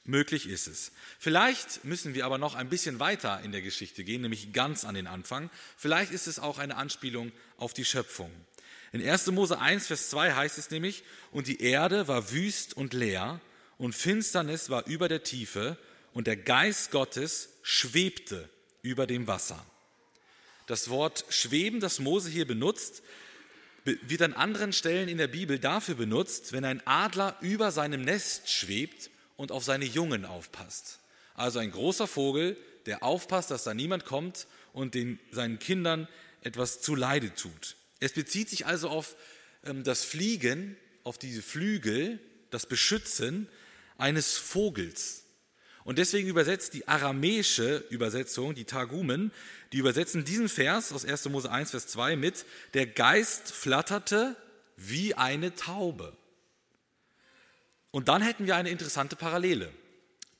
Möglich 0.05 0.47
ist 0.47 0.67
es. 0.69 0.93
Vielleicht 1.19 1.83
müssen 1.83 2.13
wir 2.13 2.25
aber 2.25 2.37
noch 2.37 2.55
ein 2.55 2.69
bisschen 2.69 3.01
weiter 3.01 3.41
in 3.41 3.51
der 3.51 3.61
Geschichte 3.61 4.05
gehen, 4.05 4.21
nämlich 4.21 4.53
ganz 4.53 4.85
an 4.85 4.95
den 4.95 5.07
Anfang. 5.07 5.49
Vielleicht 5.75 6.13
ist 6.13 6.27
es 6.27 6.39
auch 6.39 6.59
eine 6.59 6.77
Anspielung 6.77 7.33
auf 7.57 7.73
die 7.73 7.83
Schöpfung. 7.83 8.31
In 8.93 9.05
1. 9.05 9.27
Mose 9.31 9.59
1, 9.59 9.87
Vers 9.87 10.09
2 10.11 10.31
heißt 10.31 10.57
es 10.57 10.71
nämlich, 10.71 11.03
und 11.31 11.47
die 11.47 11.61
Erde 11.61 12.07
war 12.07 12.31
wüst 12.31 12.77
und 12.77 12.93
leer, 12.93 13.41
und 13.77 13.95
Finsternis 13.95 14.69
war 14.69 14.85
über 14.87 15.09
der 15.09 15.23
Tiefe, 15.23 15.77
und 16.13 16.27
der 16.27 16.37
Geist 16.37 16.91
Gottes 16.91 17.49
schwebte 17.61 18.49
über 18.81 19.07
dem 19.07 19.27
Wasser. 19.27 19.63
Das 20.67 20.89
Wort 20.89 21.25
schweben, 21.29 21.79
das 21.79 21.99
Mose 21.99 22.29
hier 22.29 22.45
benutzt, 22.45 23.01
wird 23.83 24.21
an 24.21 24.33
anderen 24.33 24.73
Stellen 24.73 25.09
in 25.09 25.17
der 25.17 25.27
Bibel 25.27 25.57
dafür 25.57 25.95
benutzt, 25.95 26.51
wenn 26.51 26.65
ein 26.65 26.85
Adler 26.85 27.37
über 27.41 27.71
seinem 27.71 28.01
Nest 28.01 28.49
schwebt 28.49 29.09
und 29.35 29.51
auf 29.51 29.63
seine 29.63 29.85
Jungen 29.85 30.25
aufpasst. 30.25 30.99
Also 31.33 31.59
ein 31.59 31.71
großer 31.71 32.07
Vogel, 32.07 32.57
der 32.85 33.03
aufpasst, 33.03 33.51
dass 33.51 33.63
da 33.63 33.73
niemand 33.73 34.05
kommt 34.05 34.47
und 34.73 34.93
den, 34.93 35.19
seinen 35.31 35.59
Kindern 35.59 36.07
etwas 36.41 36.81
zuleide 36.81 37.33
tut. 37.33 37.75
Es 37.99 38.13
bezieht 38.13 38.49
sich 38.49 38.65
also 38.65 38.89
auf 38.89 39.15
ähm, 39.63 39.83
das 39.83 40.03
Fliegen, 40.03 40.77
auf 41.03 41.17
diese 41.17 41.41
Flügel, 41.41 42.19
das 42.51 42.65
Beschützen 42.65 43.47
eines 43.97 44.37
Vogels. 44.37 45.23
Und 45.89 45.97
deswegen 45.97 46.29
übersetzt 46.29 46.75
die 46.75 46.87
aramäische 46.87 47.77
Übersetzung, 47.89 48.53
die 48.53 48.65
Targumen, 48.65 49.31
die 49.73 49.79
übersetzen 49.79 50.23
diesen 50.23 50.47
Vers 50.47 50.93
aus 50.93 51.03
1. 51.03 51.29
Mose 51.29 51.49
1, 51.49 51.71
Vers 51.71 51.87
2 51.87 52.15
mit, 52.15 52.45
der 52.75 52.85
Geist 52.85 53.51
flatterte 53.51 54.35
wie 54.77 55.15
eine 55.15 55.55
Taube. 55.55 56.15
Und 57.89 58.07
dann 58.07 58.21
hätten 58.21 58.45
wir 58.45 58.55
eine 58.55 58.69
interessante 58.69 59.15
Parallele. 59.15 59.73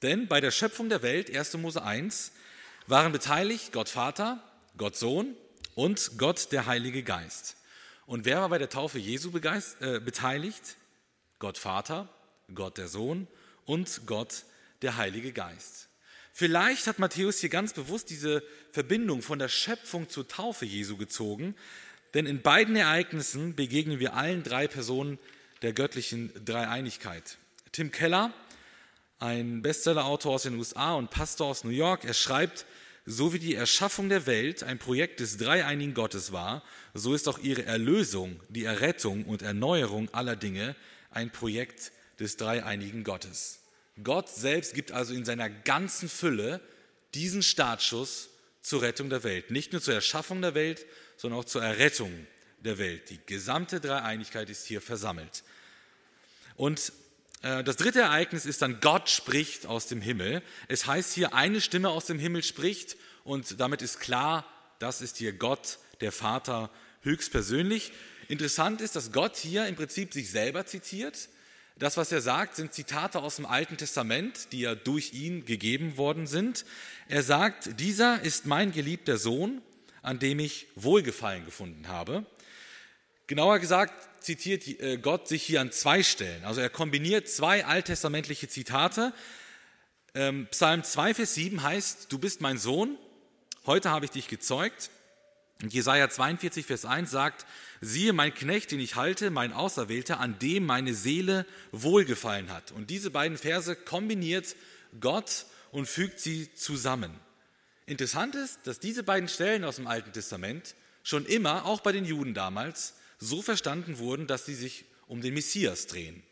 Denn 0.04 0.28
bei 0.28 0.40
der 0.40 0.52
Schöpfung 0.52 0.88
der 0.88 1.02
Welt, 1.02 1.36
1. 1.36 1.56
Mose 1.56 1.82
1, 1.82 2.32
waren 2.86 3.12
beteiligt 3.12 3.74
Gott 3.74 3.90
Vater, 3.90 4.44
Gott 4.78 4.98
Sohn 4.98 5.36
und 5.74 6.12
Gott 6.20 6.52
der 6.52 6.68
Heilige 6.68 7.02
Geist. 7.02 7.56
Und 8.06 8.26
wer 8.26 8.42
war 8.42 8.50
bei 8.50 8.60
der 8.60 8.70
Taufe 8.70 9.00
Jesu 9.00 9.32
äh, 9.36 10.00
beteiligt? 10.00 10.78
Gott 11.40 11.58
Vater, 11.58 12.08
Gott 12.54 12.78
der 12.78 12.88
Sohn 12.88 13.28
und 13.66 14.02
Gott 14.06 14.44
der 14.82 14.98
Heilige 14.98 15.32
Geist. 15.32 15.90
Vielleicht 16.34 16.88
hat 16.88 17.00
Matthäus 17.00 17.40
hier 17.40 17.50
ganz 17.50 17.74
bewusst 17.74 18.10
diese 18.10 18.44
Verbindung 18.72 19.22
von 19.22 19.40
der 19.40 19.50
Schöpfung 19.50 20.10
zur 20.10 20.28
Taufe 20.28 20.66
Jesu 20.66 20.96
gezogen, 20.96 21.56
denn 22.14 22.26
in 22.26 22.42
beiden 22.42 22.76
Ereignissen 22.76 23.56
begegnen 23.56 24.00
wir 24.00 24.14
allen 24.14 24.44
drei 24.44 24.68
Personen 24.68 25.20
der 25.62 25.74
göttlichen 25.74 26.32
Dreieinigkeit. 26.46 27.38
Tim 27.72 27.92
Keller, 27.92 28.34
ein 29.20 29.62
Bestsellerautor 29.62 30.36
aus 30.36 30.44
den 30.44 30.56
USA 30.56 30.94
und 30.94 31.12
Pastor 31.12 31.48
aus 31.48 31.64
New 31.64 31.72
York, 31.72 32.06
er 32.06 32.14
schreibt, 32.14 32.66
so 33.06 33.34
wie 33.34 33.40
die 33.40 33.56
Erschaffung 33.56 34.08
der 34.08 34.26
Welt 34.26 34.64
ein 34.64 34.80
Projekt 34.80 35.20
des 35.20 35.38
dreieinigen 35.38 35.94
Gottes 35.94 36.32
war, 36.32 36.64
so 36.94 37.14
ist 37.14 37.28
auch 37.28 37.40
ihre 37.40 37.66
Erlösung, 37.66 38.40
die 38.50 38.64
Errettung 38.64 39.26
und 39.26 39.42
Erneuerung 39.42 40.14
aller 40.14 40.36
Dinge 40.36 40.76
ein 41.12 41.32
Projekt 41.32 41.92
des 42.20 42.38
dreieinigen 42.38 43.04
Gottes. 43.04 43.59
Gott 44.04 44.30
selbst 44.30 44.74
gibt 44.74 44.92
also 44.92 45.14
in 45.14 45.26
seiner 45.26 45.50
ganzen 45.50 46.10
Fülle 46.10 46.62
diesen 47.14 47.42
Startschuss 47.42 48.30
zur 48.62 48.82
Rettung 48.82 49.10
der 49.10 49.24
Welt. 49.24 49.52
Nicht 49.52 49.72
nur 49.72 49.82
zur 49.82 49.94
Erschaffung 49.94 50.42
der 50.42 50.54
Welt, 50.54 50.86
sondern 51.18 51.40
auch 51.40 51.46
zur 51.46 51.64
Errettung 51.64 52.28
der 52.64 52.78
Welt. 52.78 53.10
Die 53.10 53.20
gesamte 53.26 53.80
Dreieinigkeit 53.80 54.50
ist 54.50 54.66
hier 54.66 54.82
versammelt. 54.82 55.44
Und 56.56 56.92
äh, 57.42 57.64
das 57.64 57.78
dritte 57.78 58.02
Ereignis 58.02 58.46
ist 58.46 58.62
dann, 58.62 58.80
Gott 58.82 59.10
spricht 59.10 59.66
aus 59.66 59.88
dem 59.88 60.02
Himmel. 60.02 60.42
Es 60.68 60.86
heißt 60.86 61.14
hier, 61.14 61.34
eine 61.34 61.62
Stimme 61.62 61.90
aus 61.90 62.06
dem 62.06 62.20
Himmel 62.20 62.44
spricht 62.44 62.98
und 63.24 63.60
damit 63.60 63.82
ist 63.82 64.00
klar, 64.00 64.46
das 64.80 65.02
ist 65.02 65.18
hier 65.18 65.34
Gott, 65.34 65.80
der 66.02 66.12
Vater, 66.12 66.70
höchstpersönlich. 67.02 67.92
Interessant 68.28 68.82
ist, 68.82 68.96
dass 68.96 69.12
Gott 69.12 69.38
hier 69.38 69.68
im 69.68 69.76
Prinzip 69.76 70.14
sich 70.14 70.30
selber 70.32 70.66
zitiert. 70.66 71.30
Das, 71.80 71.96
was 71.96 72.12
er 72.12 72.20
sagt, 72.20 72.58
sind 72.58 72.74
Zitate 72.74 73.20
aus 73.20 73.38
dem 73.38 73.46
Alten 73.46 73.78
Testament, 73.78 74.52
die 74.52 74.60
ja 74.60 74.76
durch 74.76 75.14
ihn 75.14 75.46
gegeben 75.46 75.96
worden 75.96 76.28
sind. 76.28 76.66
Er 77.08 77.24
sagt, 77.24 77.80
dieser 77.80 78.22
ist 78.22 78.46
mein 78.46 78.74
geliebter 78.74 79.18
Sohn, 79.18 79.62
an 80.02 80.20
dem 80.20 80.40
ich 80.40 80.68
Wohlgefallen 80.76 81.46
gefunden 81.46 81.88
habe. 81.88 82.26
Genauer 83.28 83.60
gesagt 83.60 83.94
zitiert 84.22 84.68
äh, 84.68 84.98
Gott 84.98 85.30
sich 85.30 85.42
hier 85.44 85.62
an 85.62 85.72
zwei 85.72 86.04
Stellen. 86.04 86.44
Also 86.44 86.60
er 86.60 86.70
kombiniert 86.70 87.30
zwei 87.30 87.66
alttestamentliche 87.66 88.50
Zitate. 88.50 89.14
Ähm, 90.14 90.48
Psalm 90.52 90.84
2, 90.84 91.14
Vers 91.14 91.36
7 91.36 91.64
heißt, 91.64 92.12
du 92.12 92.20
bist 92.20 92.42
mein 92.42 92.58
Sohn, 92.58 92.98
heute 93.66 93.90
habe 93.90 94.04
ich 94.04 94.12
dich 94.12 94.28
gezeugt. 94.28 94.90
Und 95.62 95.74
Jesaja 95.74 96.10
42, 96.10 96.66
Vers 96.66 96.84
1 96.84 97.10
sagt, 97.10 97.46
siehe 97.82 98.14
mein 98.14 98.34
Knecht, 98.34 98.72
den 98.72 98.80
ich 98.80 98.96
halte, 98.96 99.32
mein 99.32 99.54
Auserwählter, 99.54 100.20
an 100.20 100.38
dem 100.40 100.66
meine 100.66 100.94
Seele 100.94 101.46
wohlgefallen 101.72 102.52
hat. 102.52 102.72
Und 102.72 102.90
diese 102.90 103.12
beiden 103.12 103.38
Verse 103.38 103.76
kombiniert 103.76 104.56
Gott 105.00 105.46
und 105.72 105.88
fügt 105.88 106.20
sie 106.20 106.54
zusammen. 106.54 107.12
Interessant 107.86 108.36
ist, 108.36 108.60
dass 108.66 108.80
diese 108.80 109.04
beiden 109.04 109.30
Stellen 109.30 109.64
aus 109.64 109.78
dem 109.78 109.88
Alten 109.88 110.14
Testament 110.14 110.76
schon 111.04 111.26
immer, 111.26 111.66
auch 111.66 111.82
bei 111.82 111.92
den 111.92 112.06
Juden 112.06 112.34
damals, 112.34 112.96
so 113.18 113.42
verstanden 113.42 113.98
wurden, 113.98 114.28
dass 114.28 114.46
sie 114.46 114.56
sich 114.56 114.86
um 115.08 115.22
den 115.22 115.34
Messias 115.34 115.88
drehen. 115.88 116.24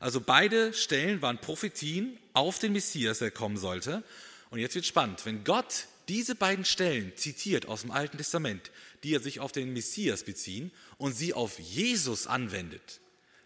Also 0.00 0.20
beide 0.20 0.72
Stellen 0.72 1.22
waren 1.22 1.38
Prophetien 1.38 2.18
auf 2.32 2.58
den 2.58 2.72
Messias, 2.72 3.18
der 3.18 3.30
kommen 3.30 3.56
sollte. 3.56 4.02
Und 4.50 4.58
jetzt 4.58 4.74
wird 4.74 4.86
spannend, 4.86 5.24
wenn 5.26 5.44
Gott 5.44 5.86
diese 6.08 6.34
beiden 6.34 6.64
Stellen 6.64 7.12
zitiert 7.16 7.66
aus 7.66 7.82
dem 7.82 7.90
Alten 7.90 8.16
Testament, 8.16 8.70
die 9.02 9.18
sich 9.18 9.40
auf 9.40 9.52
den 9.52 9.72
Messias 9.72 10.24
beziehen 10.24 10.70
und 10.98 11.16
sie 11.16 11.34
auf 11.34 11.58
Jesus 11.58 12.26
anwendet, 12.26 13.00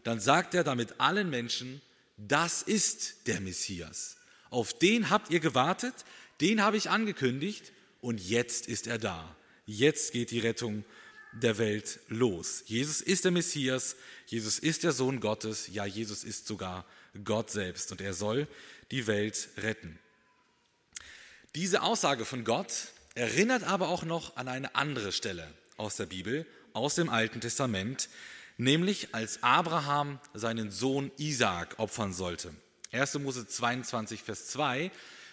dann 0.05 0.21
sagt 0.21 0.55
er 0.55 0.64
damit 0.64 1.01
allen 1.01 1.31
Menschen, 1.31 1.81
das 2.16 2.62
ist 2.62 3.27
der 3.27 3.40
Messias. 3.40 4.16
Auf 4.51 4.79
den 4.79 5.11
habt 5.11 5.31
ihr 5.31 5.40
gewartet, 5.40 5.95
den 6.40 6.62
habe 6.62 6.77
ich 6.77 6.90
angekündigt 6.90 7.73
und 8.01 8.21
jetzt 8.21 8.69
ist 8.69 8.87
er 8.87 8.99
da. 8.99 9.37
Jetzt 9.66 10.12
geht 10.12 10.31
die 10.31 10.38
Rettung 10.38 10.85
der 11.33 11.59
Welt 11.59 12.01
los. 12.09 12.62
Jesus 12.66 13.01
ist 13.01 13.25
der 13.25 13.33
Messias, 13.33 13.97
Jesus 14.27 14.59
ist 14.59 14.85
der 14.85 14.92
Sohn 14.92 15.21
Gottes, 15.21 15.69
ja, 15.73 15.85
Jesus 15.85 16.25
ist 16.25 16.47
sogar 16.47 16.87
Gott 17.25 17.51
selbst 17.51 17.90
und 17.92 18.01
er 18.01 18.14
soll 18.14 18.47
die 18.90 19.07
Welt 19.07 19.49
retten. 19.59 19.99
Diese 21.55 21.83
Aussage 21.83 22.25
von 22.25 22.45
Gott 22.45 22.88
erinnert 23.17 23.65
aber 23.65 23.89
auch 23.89 24.05
noch 24.05 24.37
an 24.37 24.47
eine 24.47 24.75
andere 24.77 25.11
Stelle 25.11 25.49
aus 25.77 25.97
der 25.97 26.07
Bibel, 26.07 26.47
aus 26.73 26.95
dem 26.95 27.09
Alten 27.09 27.41
Testament, 27.41 28.09
nämlich 28.59 29.15
als 29.15 29.43
Abraham 29.43 30.21
seinen 30.35 30.71
Sohn 30.71 31.11
Isaak 31.17 31.79
opfern 31.79 32.13
sollte. 32.13 32.55
1. 32.93 33.19
Mose 33.19 33.47
22, 33.47 34.23
Vers 34.23 34.49
2, 34.49 34.91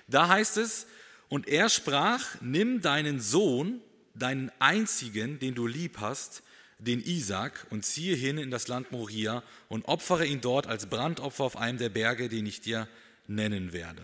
da 0.08 0.28
heißt 0.30 0.58
es, 0.58 0.88
und 1.30 1.48
er 1.48 1.70
sprach, 1.70 2.24
nimm 2.42 2.82
deinen 2.82 3.20
Sohn, 3.20 3.82
deinen 4.14 4.52
einzigen, 4.60 5.40
den 5.40 5.56
du 5.56 5.68
lieb 5.68 5.98
hast, 6.00 6.44
den 6.80 7.04
Isaac, 7.04 7.68
und 7.70 7.86
ziehe 7.86 8.16
hin 8.16 8.38
in 8.38 8.52
das 8.52 8.68
Land 8.68 8.92
Moria 8.92 9.44
und 9.68 9.86
opfere 9.86 10.26
ihn 10.26 10.42
dort 10.42 10.68
als 10.68 10.86
Brandopfer 10.86 11.44
auf 11.44 11.58
einem 11.58 11.78
der 11.78 11.90
Berge, 11.90 12.30
den 12.30 12.46
ich 12.46 12.62
dir 12.62 12.88
nennen 13.28 13.74
werde. 13.74 14.04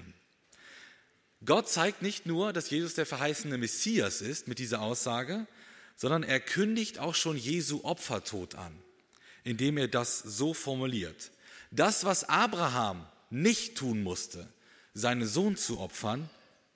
Gott 1.45 1.69
zeigt 1.69 2.01
nicht 2.01 2.25
nur, 2.25 2.51
dass 2.51 2.69
Jesus 2.69 2.95
der 2.95 3.05
verheißene 3.05 3.57
Messias 3.57 4.21
ist 4.21 4.47
mit 4.47 4.59
dieser 4.59 4.81
Aussage, 4.81 5.47
sondern 5.95 6.23
er 6.23 6.39
kündigt 6.39 6.99
auch 6.99 7.15
schon 7.15 7.37
Jesu 7.37 7.81
Opfertod 7.83 8.55
an, 8.55 8.73
indem 9.43 9.77
er 9.77 9.87
das 9.87 10.19
so 10.19 10.53
formuliert. 10.53 11.31
Das, 11.71 12.03
was 12.03 12.27
Abraham 12.27 13.05
nicht 13.29 13.77
tun 13.77 14.03
musste, 14.03 14.47
seinen 14.93 15.25
Sohn 15.25 15.55
zu 15.55 15.79
opfern, 15.79 16.29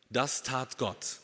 das 0.10 0.44
tat 0.44 0.78
Gott. 0.78 1.20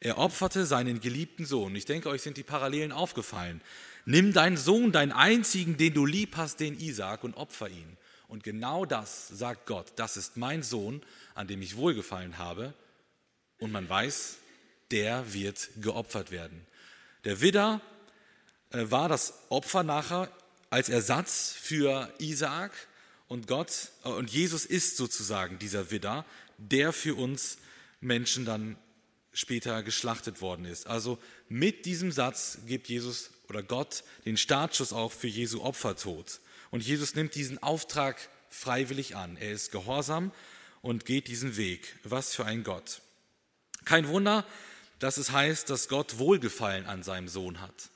Er 0.00 0.18
opferte 0.18 0.66
seinen 0.66 1.00
geliebten 1.00 1.46
Sohn. 1.46 1.76
Ich 1.76 1.84
denke, 1.84 2.08
euch 2.08 2.22
sind 2.22 2.36
die 2.36 2.42
Parallelen 2.42 2.90
aufgefallen. 2.90 3.60
Nimm 4.04 4.32
deinen 4.32 4.56
Sohn, 4.56 4.90
deinen 4.90 5.12
einzigen, 5.12 5.76
den 5.76 5.94
du 5.94 6.06
lieb 6.06 6.36
hast, 6.36 6.58
den 6.58 6.78
Isaak, 6.80 7.22
und 7.22 7.36
opfer 7.36 7.68
ihn. 7.68 7.96
Und 8.32 8.44
genau 8.44 8.86
das 8.86 9.28
sagt 9.28 9.66
Gott. 9.66 9.92
Das 9.96 10.16
ist 10.16 10.38
mein 10.38 10.62
Sohn, 10.62 11.02
an 11.34 11.48
dem 11.48 11.60
ich 11.60 11.76
wohlgefallen 11.76 12.38
habe. 12.38 12.72
Und 13.58 13.72
man 13.72 13.86
weiß, 13.86 14.36
der 14.90 15.34
wird 15.34 15.68
geopfert 15.82 16.30
werden. 16.30 16.66
Der 17.24 17.42
Widder 17.42 17.82
äh, 18.70 18.90
war 18.90 19.10
das 19.10 19.34
Opfer 19.50 19.82
nachher 19.82 20.30
als 20.70 20.88
Ersatz 20.88 21.54
für 21.60 22.10
Isaak 22.20 22.72
und 23.28 23.48
Gott 23.48 23.90
äh, 24.02 24.08
und 24.08 24.30
Jesus 24.30 24.64
ist 24.64 24.96
sozusagen 24.96 25.58
dieser 25.58 25.90
Widder, 25.90 26.24
der 26.56 26.94
für 26.94 27.16
uns 27.16 27.58
Menschen 28.00 28.46
dann 28.46 28.78
später 29.34 29.82
geschlachtet 29.82 30.40
worden 30.40 30.64
ist. 30.64 30.86
Also 30.86 31.18
mit 31.50 31.84
diesem 31.84 32.10
Satz 32.10 32.60
gibt 32.66 32.88
Jesus 32.88 33.30
oder 33.50 33.62
Gott 33.62 34.04
den 34.24 34.38
Startschuss 34.38 34.94
auch 34.94 35.12
für 35.12 35.28
Jesu 35.28 35.60
Opfertod. 35.60 36.40
Und 36.72 36.82
Jesus 36.82 37.14
nimmt 37.14 37.36
diesen 37.36 37.62
Auftrag 37.62 38.16
freiwillig 38.48 39.14
an. 39.14 39.36
Er 39.36 39.52
ist 39.52 39.70
gehorsam 39.70 40.32
und 40.80 41.04
geht 41.04 41.28
diesen 41.28 41.56
Weg. 41.56 41.96
Was 42.02 42.34
für 42.34 42.44
ein 42.44 42.64
Gott. 42.64 43.02
Kein 43.84 44.08
Wunder, 44.08 44.44
dass 44.98 45.18
es 45.18 45.32
heißt, 45.32 45.68
dass 45.68 45.88
Gott 45.88 46.18
Wohlgefallen 46.18 46.86
an 46.86 47.02
seinem 47.02 47.28
Sohn 47.28 47.60
hat. 47.60 47.90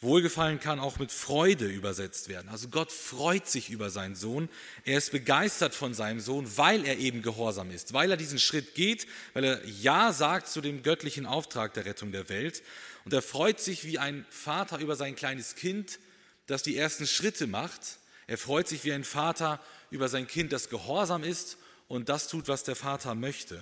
Wohlgefallen 0.00 0.58
kann 0.58 0.80
auch 0.80 0.98
mit 0.98 1.12
Freude 1.12 1.66
übersetzt 1.66 2.28
werden. 2.28 2.48
Also 2.48 2.68
Gott 2.68 2.90
freut 2.90 3.48
sich 3.48 3.70
über 3.70 3.90
seinen 3.90 4.14
Sohn. 4.14 4.48
Er 4.84 4.98
ist 4.98 5.12
begeistert 5.12 5.74
von 5.74 5.94
seinem 5.94 6.20
Sohn, 6.20 6.56
weil 6.56 6.86
er 6.86 6.98
eben 6.98 7.22
gehorsam 7.22 7.70
ist, 7.70 7.92
weil 7.92 8.10
er 8.10 8.16
diesen 8.16 8.38
Schritt 8.38 8.74
geht, 8.74 9.06
weil 9.32 9.44
er 9.44 9.64
Ja 9.64 10.12
sagt 10.12 10.48
zu 10.48 10.60
dem 10.60 10.82
göttlichen 10.82 11.26
Auftrag 11.26 11.74
der 11.74 11.84
Rettung 11.84 12.10
der 12.10 12.28
Welt. 12.28 12.62
Und 13.04 13.12
er 13.12 13.22
freut 13.22 13.60
sich 13.60 13.84
wie 13.84 13.98
ein 13.98 14.26
Vater 14.28 14.78
über 14.78 14.96
sein 14.96 15.14
kleines 15.14 15.54
Kind, 15.54 16.00
das 16.46 16.62
die 16.62 16.76
ersten 16.76 17.06
Schritte 17.06 17.46
macht. 17.46 17.98
Er 18.28 18.38
freut 18.38 18.68
sich 18.68 18.84
wie 18.84 18.92
ein 18.92 19.04
Vater 19.04 19.60
über 19.90 20.08
sein 20.08 20.28
Kind, 20.28 20.52
das 20.52 20.68
gehorsam 20.68 21.24
ist 21.24 21.56
und 21.88 22.08
das 22.10 22.28
tut, 22.28 22.46
was 22.46 22.62
der 22.62 22.76
Vater 22.76 23.14
möchte. 23.14 23.60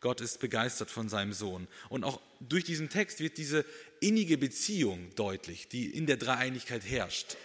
Gott 0.00 0.20
ist 0.20 0.38
begeistert 0.38 0.90
von 0.90 1.08
seinem 1.08 1.32
Sohn. 1.32 1.66
Und 1.88 2.04
auch 2.04 2.20
durch 2.40 2.62
diesen 2.62 2.88
Text 2.88 3.18
wird 3.18 3.36
diese 3.36 3.64
innige 4.00 4.38
Beziehung 4.38 5.12
deutlich, 5.16 5.66
die 5.68 5.86
in 5.86 6.06
der 6.06 6.16
Dreieinigkeit 6.16 6.84
herrscht. 6.84 7.36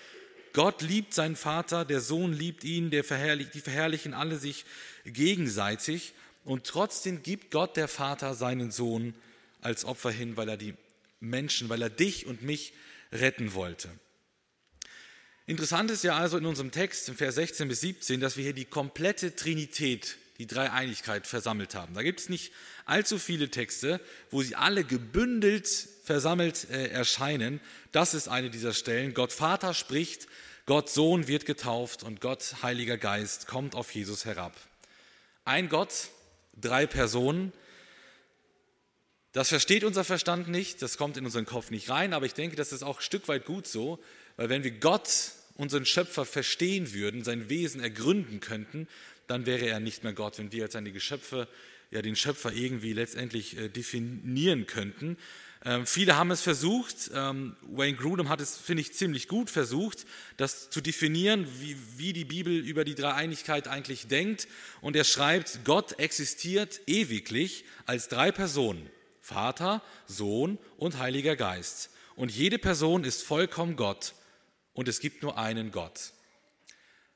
Gott 0.53 0.83
liebt 0.83 1.13
seinen 1.15 1.35
Vater, 1.35 1.83
der 1.83 1.99
Sohn 2.01 2.31
liebt 2.31 2.63
ihn, 2.63 2.91
der 2.91 3.03
verherrlich, 3.03 3.49
die 3.49 3.61
verherrlichen 3.61 4.13
alle 4.13 4.37
sich 4.37 4.65
gegenseitig. 5.05 6.13
Und 6.43 6.65
trotzdem 6.65 7.23
gibt 7.23 7.49
Gott, 7.49 7.75
der 7.75 7.87
Vater, 7.87 8.35
seinen 8.35 8.69
Sohn 8.69 9.15
als 9.61 9.83
Opfer 9.83 10.11
hin, 10.11 10.37
weil 10.37 10.49
er 10.49 10.57
die 10.57 10.75
Menschen, 11.19 11.69
weil 11.69 11.81
er 11.81 11.89
dich 11.89 12.27
und 12.27 12.43
mich 12.43 12.73
retten 13.11 13.55
wollte. 13.55 13.89
Interessant 15.47 15.91
ist 15.91 16.03
ja 16.03 16.15
also 16.15 16.37
in 16.37 16.45
unserem 16.45 16.71
Text, 16.71 17.09
in 17.09 17.15
Vers 17.15 17.35
16 17.35 17.67
bis 17.67 17.81
17, 17.81 18.19
dass 18.19 18.37
wir 18.37 18.43
hier 18.43 18.53
die 18.53 18.65
komplette 18.65 19.35
Trinität 19.35 20.17
die 20.37 20.47
Dreieinigkeit 20.47 21.27
versammelt 21.27 21.75
haben. 21.75 21.93
Da 21.93 22.01
gibt 22.01 22.19
es 22.19 22.29
nicht 22.29 22.51
allzu 22.85 23.19
viele 23.19 23.49
Texte, 23.49 23.99
wo 24.31 24.41
sie 24.41 24.55
alle 24.55 24.83
gebündelt 24.83 25.67
versammelt 26.03 26.69
äh, 26.71 26.87
erscheinen. 26.87 27.61
Das 27.91 28.13
ist 28.13 28.27
eine 28.27 28.49
dieser 28.49 28.73
Stellen. 28.73 29.13
Gott 29.13 29.31
Vater 29.31 29.73
spricht, 29.73 30.27
Gott 30.65 30.89
Sohn 30.89 31.27
wird 31.27 31.45
getauft 31.45 32.03
und 32.03 32.21
Gott 32.21 32.55
Heiliger 32.63 32.97
Geist 32.97 33.47
kommt 33.47 33.75
auf 33.75 33.93
Jesus 33.93 34.25
herab. 34.25 34.55
Ein 35.45 35.69
Gott, 35.69 36.09
drei 36.59 36.85
Personen. 36.85 37.51
Das 39.33 39.49
versteht 39.49 39.83
unser 39.83 40.03
Verstand 40.03 40.49
nicht, 40.49 40.81
das 40.81 40.97
kommt 40.97 41.17
in 41.17 41.25
unseren 41.25 41.45
Kopf 41.45 41.71
nicht 41.71 41.89
rein, 41.89 42.13
aber 42.13 42.25
ich 42.25 42.33
denke, 42.33 42.55
das 42.55 42.73
ist 42.73 42.83
auch 42.83 42.97
ein 42.97 43.03
Stück 43.03 43.27
weit 43.27 43.45
gut 43.45 43.65
so, 43.65 43.99
weil 44.37 44.49
wenn 44.49 44.63
wir 44.63 44.71
Gott, 44.71 45.09
unseren 45.55 45.85
Schöpfer, 45.85 46.25
verstehen 46.25 46.93
würden, 46.93 47.23
sein 47.23 47.49
Wesen 47.49 47.81
ergründen 47.81 48.39
könnten, 48.39 48.87
dann 49.27 49.45
wäre 49.45 49.67
er 49.67 49.79
nicht 49.79 50.03
mehr 50.03 50.13
Gott. 50.13 50.39
Wenn 50.39 50.51
wir 50.51 50.63
als 50.63 50.73
seine 50.73 50.91
Geschöpfe 50.91 51.47
ja, 51.91 52.01
den 52.01 52.15
Schöpfer 52.15 52.53
irgendwie 52.53 52.93
letztendlich 52.93 53.57
äh, 53.57 53.67
definieren 53.69 54.65
könnten. 54.65 55.17
Ähm, 55.63 55.85
viele 55.85 56.17
haben 56.17 56.31
es 56.31 56.41
versucht. 56.41 57.11
Ähm, 57.13 57.55
Wayne 57.61 57.97
Grudem 57.97 58.29
hat 58.29 58.41
es, 58.41 58.57
finde 58.57 58.81
ich, 58.81 58.93
ziemlich 58.93 59.27
gut 59.27 59.49
versucht, 59.49 60.05
das 60.37 60.69
zu 60.69 60.81
definieren, 60.81 61.45
wie, 61.59 61.77
wie 61.97 62.13
die 62.13 62.25
Bibel 62.25 62.53
über 62.53 62.85
die 62.85 62.95
Dreieinigkeit 62.95 63.67
eigentlich 63.67 64.07
denkt. 64.07 64.47
Und 64.79 64.95
er 64.95 65.03
schreibt, 65.03 65.65
Gott 65.65 65.99
existiert 65.99 66.79
ewiglich 66.87 67.65
als 67.85 68.07
drei 68.07 68.31
Personen. 68.31 68.89
Vater, 69.19 69.83
Sohn 70.07 70.57
und 70.77 70.97
Heiliger 70.97 71.35
Geist. 71.35 71.91
Und 72.15 72.31
jede 72.31 72.57
Person 72.57 73.03
ist 73.03 73.21
vollkommen 73.21 73.75
Gott 73.75 74.13
und 74.73 74.87
es 74.87 74.99
gibt 74.99 75.23
nur 75.23 75.37
einen 75.37 75.71
Gott. 75.71 76.13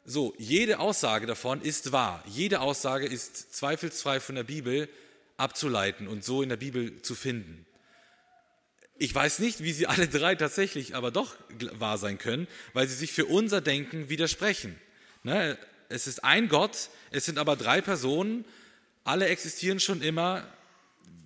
So, 0.05 0.35
jede 0.37 0.79
Aussage 0.79 1.25
davon 1.25 1.61
ist 1.61 1.91
wahr. 1.91 2.23
Jede 2.27 2.59
Aussage 2.59 3.07
ist 3.07 3.55
zweifelsfrei 3.55 4.19
von 4.19 4.35
der 4.35 4.43
Bibel 4.43 4.87
abzuleiten 5.37 6.07
und 6.07 6.23
so 6.23 6.41
in 6.41 6.49
der 6.49 6.57
Bibel 6.57 7.01
zu 7.01 7.15
finden. 7.15 7.65
Ich 8.97 9.13
weiß 9.13 9.39
nicht, 9.39 9.63
wie 9.63 9.73
sie 9.73 9.87
alle 9.87 10.07
drei 10.07 10.35
tatsächlich 10.35 10.95
aber 10.95 11.11
doch 11.11 11.35
wahr 11.73 11.97
sein 11.97 12.17
können, 12.17 12.47
weil 12.73 12.87
sie 12.87 12.95
sich 12.95 13.11
für 13.11 13.25
unser 13.25 13.61
Denken 13.61 14.07
widersprechen. 14.07 14.79
Ne? 15.23 15.57
Es 15.89 16.07
ist 16.07 16.23
ein 16.23 16.49
Gott, 16.49 16.89
es 17.11 17.25
sind 17.25 17.37
aber 17.37 17.55
drei 17.55 17.81
Personen, 17.81 18.45
alle 19.03 19.27
existieren 19.27 19.79
schon 19.79 20.01
immer. 20.01 20.47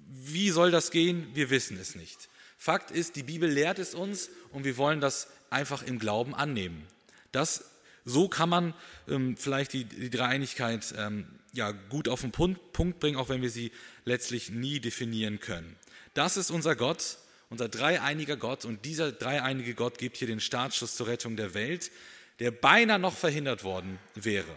Wie 0.08 0.50
soll 0.50 0.72
das 0.72 0.90
gehen? 0.90 1.28
Wir 1.34 1.50
wissen 1.50 1.78
es 1.78 1.96
nicht. 1.96 2.29
Fakt 2.60 2.92
ist, 2.92 3.16
die 3.16 3.24
Bibel 3.24 3.50
lehrt 3.50 3.80
es 3.80 3.96
uns 3.96 4.30
und 4.52 4.66
wir 4.66 4.78
wollen 4.78 5.02
das 5.02 5.28
einfach 5.50 5.82
im 5.82 5.98
Glauben 5.98 6.36
annehmen. 6.36 6.86
Das, 7.32 7.72
so 8.06 8.30
kann 8.30 8.50
man 8.50 8.76
ähm, 9.08 9.36
vielleicht 9.36 9.74
die, 9.74 9.86
die 9.86 10.12
Dreieinigkeit 10.12 10.94
ähm, 10.96 11.26
ja, 11.54 11.72
gut 11.72 12.08
auf 12.08 12.22
den 12.22 12.32
Punkt, 12.32 12.74
Punkt 12.74 13.00
bringen, 13.00 13.18
auch 13.18 13.30
wenn 13.30 13.42
wir 13.42 13.50
sie 13.50 13.72
letztlich 14.06 14.52
nie 14.52 14.80
definieren 14.80 15.40
können. 15.40 15.76
Das 16.14 16.38
ist 16.38 16.52
unser 16.52 16.76
Gott 16.76 17.18
unser 17.50 17.68
dreieiniger 17.68 18.38
Gott 18.38 18.66
und 18.66 18.86
dieser 18.86 19.12
dreieinige 19.12 19.74
Gott 19.74 19.98
gibt 19.98 20.18
hier 20.18 20.28
den 20.28 20.40
Startschuss 20.40 20.96
zur 20.96 21.08
Rettung 21.08 21.36
der 21.36 21.54
Welt, 21.54 21.92
der 22.40 22.52
beinahe 22.52 23.00
noch 23.00 23.16
verhindert 23.16 23.64
worden 23.64 24.00
wäre. 24.16 24.56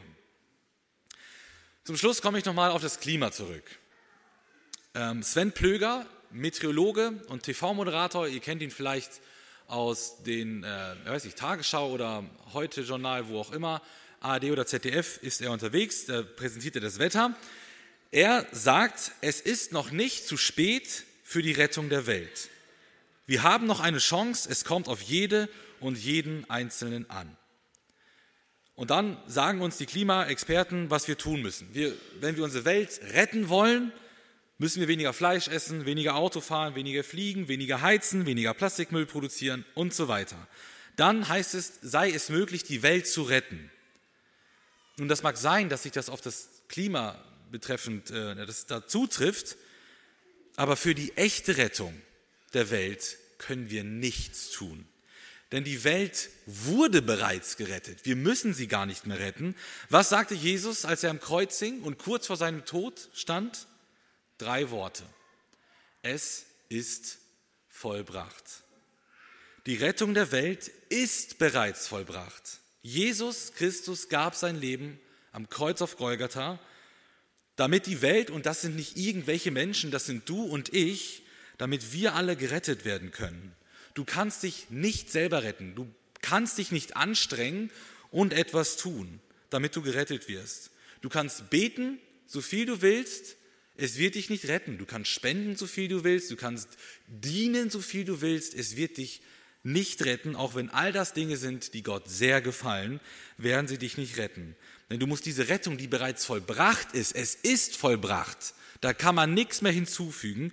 Zum 1.85 1.97
Schluss 1.97 2.23
komme 2.23 2.38
ich 2.38 2.45
nochmal 2.45 2.71
auf 2.71 2.83
das 2.83 3.01
Klima 3.01 3.33
zurück. 3.33 3.65
Ähm, 4.95 5.23
Sven 5.23 5.53
Plöger, 5.53 6.07
Meteorologe 6.33 7.21
und 7.29 7.42
TV-Moderator, 7.42 8.27
ihr 8.27 8.40
kennt 8.40 8.62
ihn 8.62 8.71
vielleicht 8.71 9.21
aus 9.66 10.23
den 10.23 10.64
äh, 10.64 10.95
weiß 11.05 11.25
ich, 11.25 11.35
Tagesschau 11.35 11.90
oder 11.90 12.25
Heute 12.53 12.83
Journal, 12.83 13.29
wo 13.29 13.40
auch 13.40 13.53
immer, 13.53 13.83
ARD 14.21 14.45
oder 14.45 14.66
ZDF 14.66 15.18
ist 15.23 15.40
er 15.40 15.51
unterwegs, 15.51 16.07
da 16.07 16.23
präsentiert 16.23 16.77
er 16.77 16.83
das 16.83 16.99
Wetter. 16.99 17.37
Er 18.11 18.47
sagt, 18.53 19.12
es 19.21 19.40
ist 19.40 19.73
noch 19.73 19.90
nicht 19.90 20.27
zu 20.27 20.37
spät 20.37 21.05
für 21.25 21.42
die 21.42 21.53
Rettung 21.53 21.88
der 21.88 22.07
Welt. 22.07 22.49
Wir 23.27 23.42
haben 23.42 23.66
noch 23.66 23.81
eine 23.81 23.99
Chance, 23.99 24.49
es 24.51 24.64
kommt 24.64 24.88
auf 24.88 25.01
jede 25.01 25.49
und 25.81 25.97
jeden 25.97 26.49
Einzelnen 26.51 27.09
an. 27.09 27.37
Und 28.75 28.90
dann 28.90 29.16
sagen 29.27 29.61
uns 29.61 29.77
die 29.77 29.87
Klimaexperten, 29.87 30.90
was 30.90 31.09
wir 31.09 31.18
tun 31.18 31.42
müssen. 31.42 31.68
Wir, 31.73 31.95
wenn 32.21 32.37
wir 32.37 32.45
unsere 32.45 32.64
Welt 32.64 33.01
retten 33.12 33.49
wollen, 33.49 33.92
müssen 34.62 34.79
wir 34.79 34.87
weniger 34.87 35.12
Fleisch 35.12 35.48
essen, 35.48 35.87
weniger 35.87 36.14
Auto 36.14 36.40
fahren, 36.40 36.77
weniger 36.77 37.03
fliegen, 37.03 37.48
weniger 37.48 37.83
heizen, 37.83 38.27
weniger 38.27 38.55
Plastikmüll 38.55 39.07
produzieren 39.07 39.64
und 39.75 39.92
so 39.92 40.07
weiter. 40.07 40.37
Dann 40.94 41.29
heißt 41.29 41.55
es, 41.55 41.81
sei 41.83 42.12
es 42.12 42.29
möglich, 42.29 42.62
die 42.62 42.85
Welt 42.85 43.09
zu 43.09 43.25
retten. 43.25 43.72
Nun, 44.98 45.09
das 45.09 45.25
mag 45.25 45.37
sein, 45.37 45.68
dass 45.68 45.83
sich 45.83 45.90
das 45.90 46.09
auf 46.09 46.20
das 46.20 46.48
Klima 46.68 47.20
betreffend 47.51 48.12
äh, 48.12 48.37
das 48.46 48.66
dazu 48.66 49.09
trifft, 49.09 49.57
aber 50.55 50.77
für 50.77 50.94
die 50.94 51.16
echte 51.16 51.57
Rettung, 51.57 52.01
der 52.55 52.70
Welt 52.70 53.16
können 53.38 53.68
wir 53.68 53.83
nichts 53.83 54.51
tun. 54.51 54.87
Denn 55.51 55.64
die 55.64 55.83
Welt 55.83 56.31
wurde 56.46 57.03
bereits 57.03 57.57
gerettet. 57.57 58.05
Wir 58.05 58.14
müssen 58.14 58.55
sie 58.55 58.68
gar 58.68 58.87
nicht 58.87 59.07
mehr 59.07 59.18
retten. 59.18 59.57
Was 59.90 60.09
sagte 60.11 60.37
Jesus, 60.37 60.85
als 60.85 61.03
er 61.03 61.11
am 61.11 61.18
Kreuz 61.18 61.59
hing 61.59 61.83
und 61.83 61.98
kurz 61.98 62.29
vor 62.29 62.37
seinem 62.37 62.64
Tod 62.64 63.09
stand? 63.12 63.66
Drei 64.42 64.70
Worte. 64.70 65.05
Es 66.02 66.46
ist 66.68 67.18
vollbracht. 67.68 68.64
Die 69.66 69.76
Rettung 69.76 70.14
der 70.14 70.33
Welt 70.33 70.68
ist 70.88 71.38
bereits 71.38 71.87
vollbracht. 71.87 72.59
Jesus 72.83 73.52
Christus 73.55 74.09
gab 74.09 74.35
sein 74.35 74.57
Leben 74.57 74.98
am 75.31 75.48
Kreuz 75.48 75.81
auf 75.81 75.96
Golgatha, 75.96 76.59
damit 77.55 77.87
die 77.87 78.02
Welt, 78.02 78.31
und 78.31 78.44
das 78.44 78.62
sind 78.62 78.74
nicht 78.74 78.96
irgendwelche 78.96 79.52
Menschen, 79.52 79.92
das 79.92 80.07
sind 80.07 80.28
du 80.28 80.42
und 80.42 80.74
ich, 80.74 81.22
damit 81.57 81.92
wir 81.92 82.16
alle 82.16 82.35
gerettet 82.35 82.85
werden 82.85 83.12
können. 83.12 83.55
Du 83.94 84.05
kannst 84.05 84.42
dich 84.42 84.70
nicht 84.70 85.12
selber 85.12 85.44
retten. 85.44 85.76
Du 85.76 85.88
kannst 86.20 86.59
dich 86.59 86.72
nicht 86.72 86.96
anstrengen 86.96 87.70
und 88.11 88.33
etwas 88.33 88.76
tun, 88.76 89.20
damit 89.50 89.76
du 89.76 89.83
gerettet 89.83 90.26
wirst. 90.26 90.72
Du 91.00 91.09
kannst 91.09 91.48
beten, 91.48 92.00
so 92.26 92.40
viel 92.40 92.66
du 92.66 92.83
willst. 92.83 93.37
Es 93.76 93.96
wird 93.96 94.14
dich 94.14 94.30
nicht 94.30 94.48
retten. 94.48 94.78
Du 94.78 94.87
kannst 94.87 95.11
spenden, 95.11 95.56
so 95.56 95.66
viel 95.66 95.88
du 95.88 96.04
willst. 96.04 96.30
Du 96.30 96.37
kannst 96.37 96.68
dienen, 97.06 97.70
so 97.70 97.80
viel 97.80 98.04
du 98.04 98.20
willst. 98.20 98.54
Es 98.54 98.76
wird 98.76 98.98
dich 98.98 99.22
nicht 99.62 100.04
retten, 100.04 100.35
auch 100.35 100.54
wenn 100.54 100.70
all 100.70 100.92
das 100.92 101.12
Dinge 101.12 101.37
sind, 101.37 101.74
die 101.74 101.82
Gott 101.82 102.08
sehr 102.08 102.40
gefallen, 102.40 103.00
werden 103.38 103.68
sie 103.68 103.78
dich 103.78 103.96
nicht 103.96 104.16
retten. 104.18 104.56
Denn 104.90 104.98
du 104.98 105.06
musst 105.06 105.24
diese 105.24 105.48
Rettung, 105.48 105.78
die 105.78 105.87
bereits 105.87 106.24
vollbracht 106.24 106.94
ist, 106.94 107.14
es 107.14 107.35
ist 107.37 107.76
vollbracht, 107.76 108.54
da 108.80 108.92
kann 108.92 109.14
man 109.14 109.35
nichts 109.35 109.62
mehr 109.62 109.70
hinzufügen, 109.70 110.52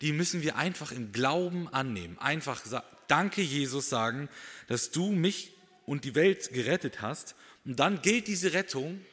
die 0.00 0.12
müssen 0.12 0.42
wir 0.42 0.56
einfach 0.56 0.90
im 0.90 1.12
Glauben 1.12 1.68
annehmen. 1.68 2.18
Einfach 2.18 2.62
Danke, 3.06 3.42
Jesus, 3.42 3.88
sagen, 3.88 4.28
dass 4.66 4.92
du 4.92 5.10
mich 5.10 5.52
und 5.84 6.04
die 6.04 6.14
Welt 6.14 6.52
gerettet 6.52 7.00
hast. 7.00 7.34
Und 7.64 7.80
dann 7.80 8.02
gilt 8.02 8.28
diese 8.28 8.52
Rettung 8.52 9.04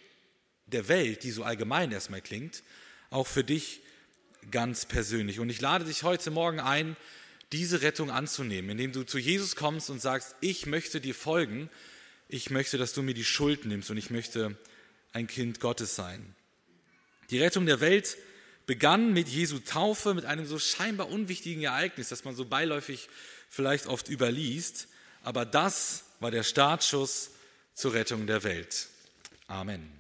der 0.67 0.88
Welt, 0.88 1.23
die 1.23 1.31
so 1.31 1.43
allgemein 1.43 1.91
erstmal 1.91 2.21
klingt, 2.21 2.62
auch 3.10 3.28
für 3.28 3.43
dich 3.43 3.82
ganz 4.52 4.86
persönlich. 4.86 5.39
Und 5.39 5.50
ich 5.50 5.62
lade 5.62 5.86
dich 5.86 6.04
heute 6.04 6.32
Morgen 6.32 6.60
ein, 6.60 6.96
diese 7.52 7.82
Rettung 7.82 8.12
anzunehmen, 8.12 8.72
indem 8.72 8.91
du 8.91 9.04
zu 9.04 9.17
Jesus 9.17 9.56
kommst 9.56 9.89
und 9.89 10.02
sagst, 10.02 10.36
ich 10.41 10.65
möchte 10.65 11.00
dir 11.00 11.15
folgen, 11.15 11.70
ich 12.28 12.50
möchte, 12.50 12.78
dass 12.78 12.93
du 12.93 13.02
mir 13.02 13.13
die 13.13 13.24
Schuld 13.24 13.65
nimmst 13.65 13.89
und 13.89 13.98
ich 13.98 14.10
möchte 14.10 14.58
ein 15.13 15.28
Kind 15.28 15.60
Gottes 15.60 15.96
sein. 15.96 16.36
Die 17.30 17.39
Rettung 17.39 17.65
der 17.65 17.80
Welt 17.80 18.17
begann 18.65 19.13
mit 19.13 19.30
Jesu 19.30 19.60
Taufe, 19.60 20.13
mit 20.13 20.26
einem 20.26 20.46
so 20.46 20.60
scheinbar 20.60 21.10
unwichtigen 21.10 21.63
Ereignis, 21.63 22.10
das 22.10 22.26
man 22.26 22.36
so 22.36 22.46
beiläufig 22.46 23.08
vielleicht 23.50 23.88
oft 23.88 24.10
überliest. 24.10 24.89
Aber 25.24 25.46
das 25.46 26.04
war 26.20 26.32
der 26.32 26.43
Startschuss 26.43 27.32
zur 27.74 27.93
Rettung 27.93 28.28
der 28.28 28.43
Welt. 28.43 28.88
Amen. 29.48 29.96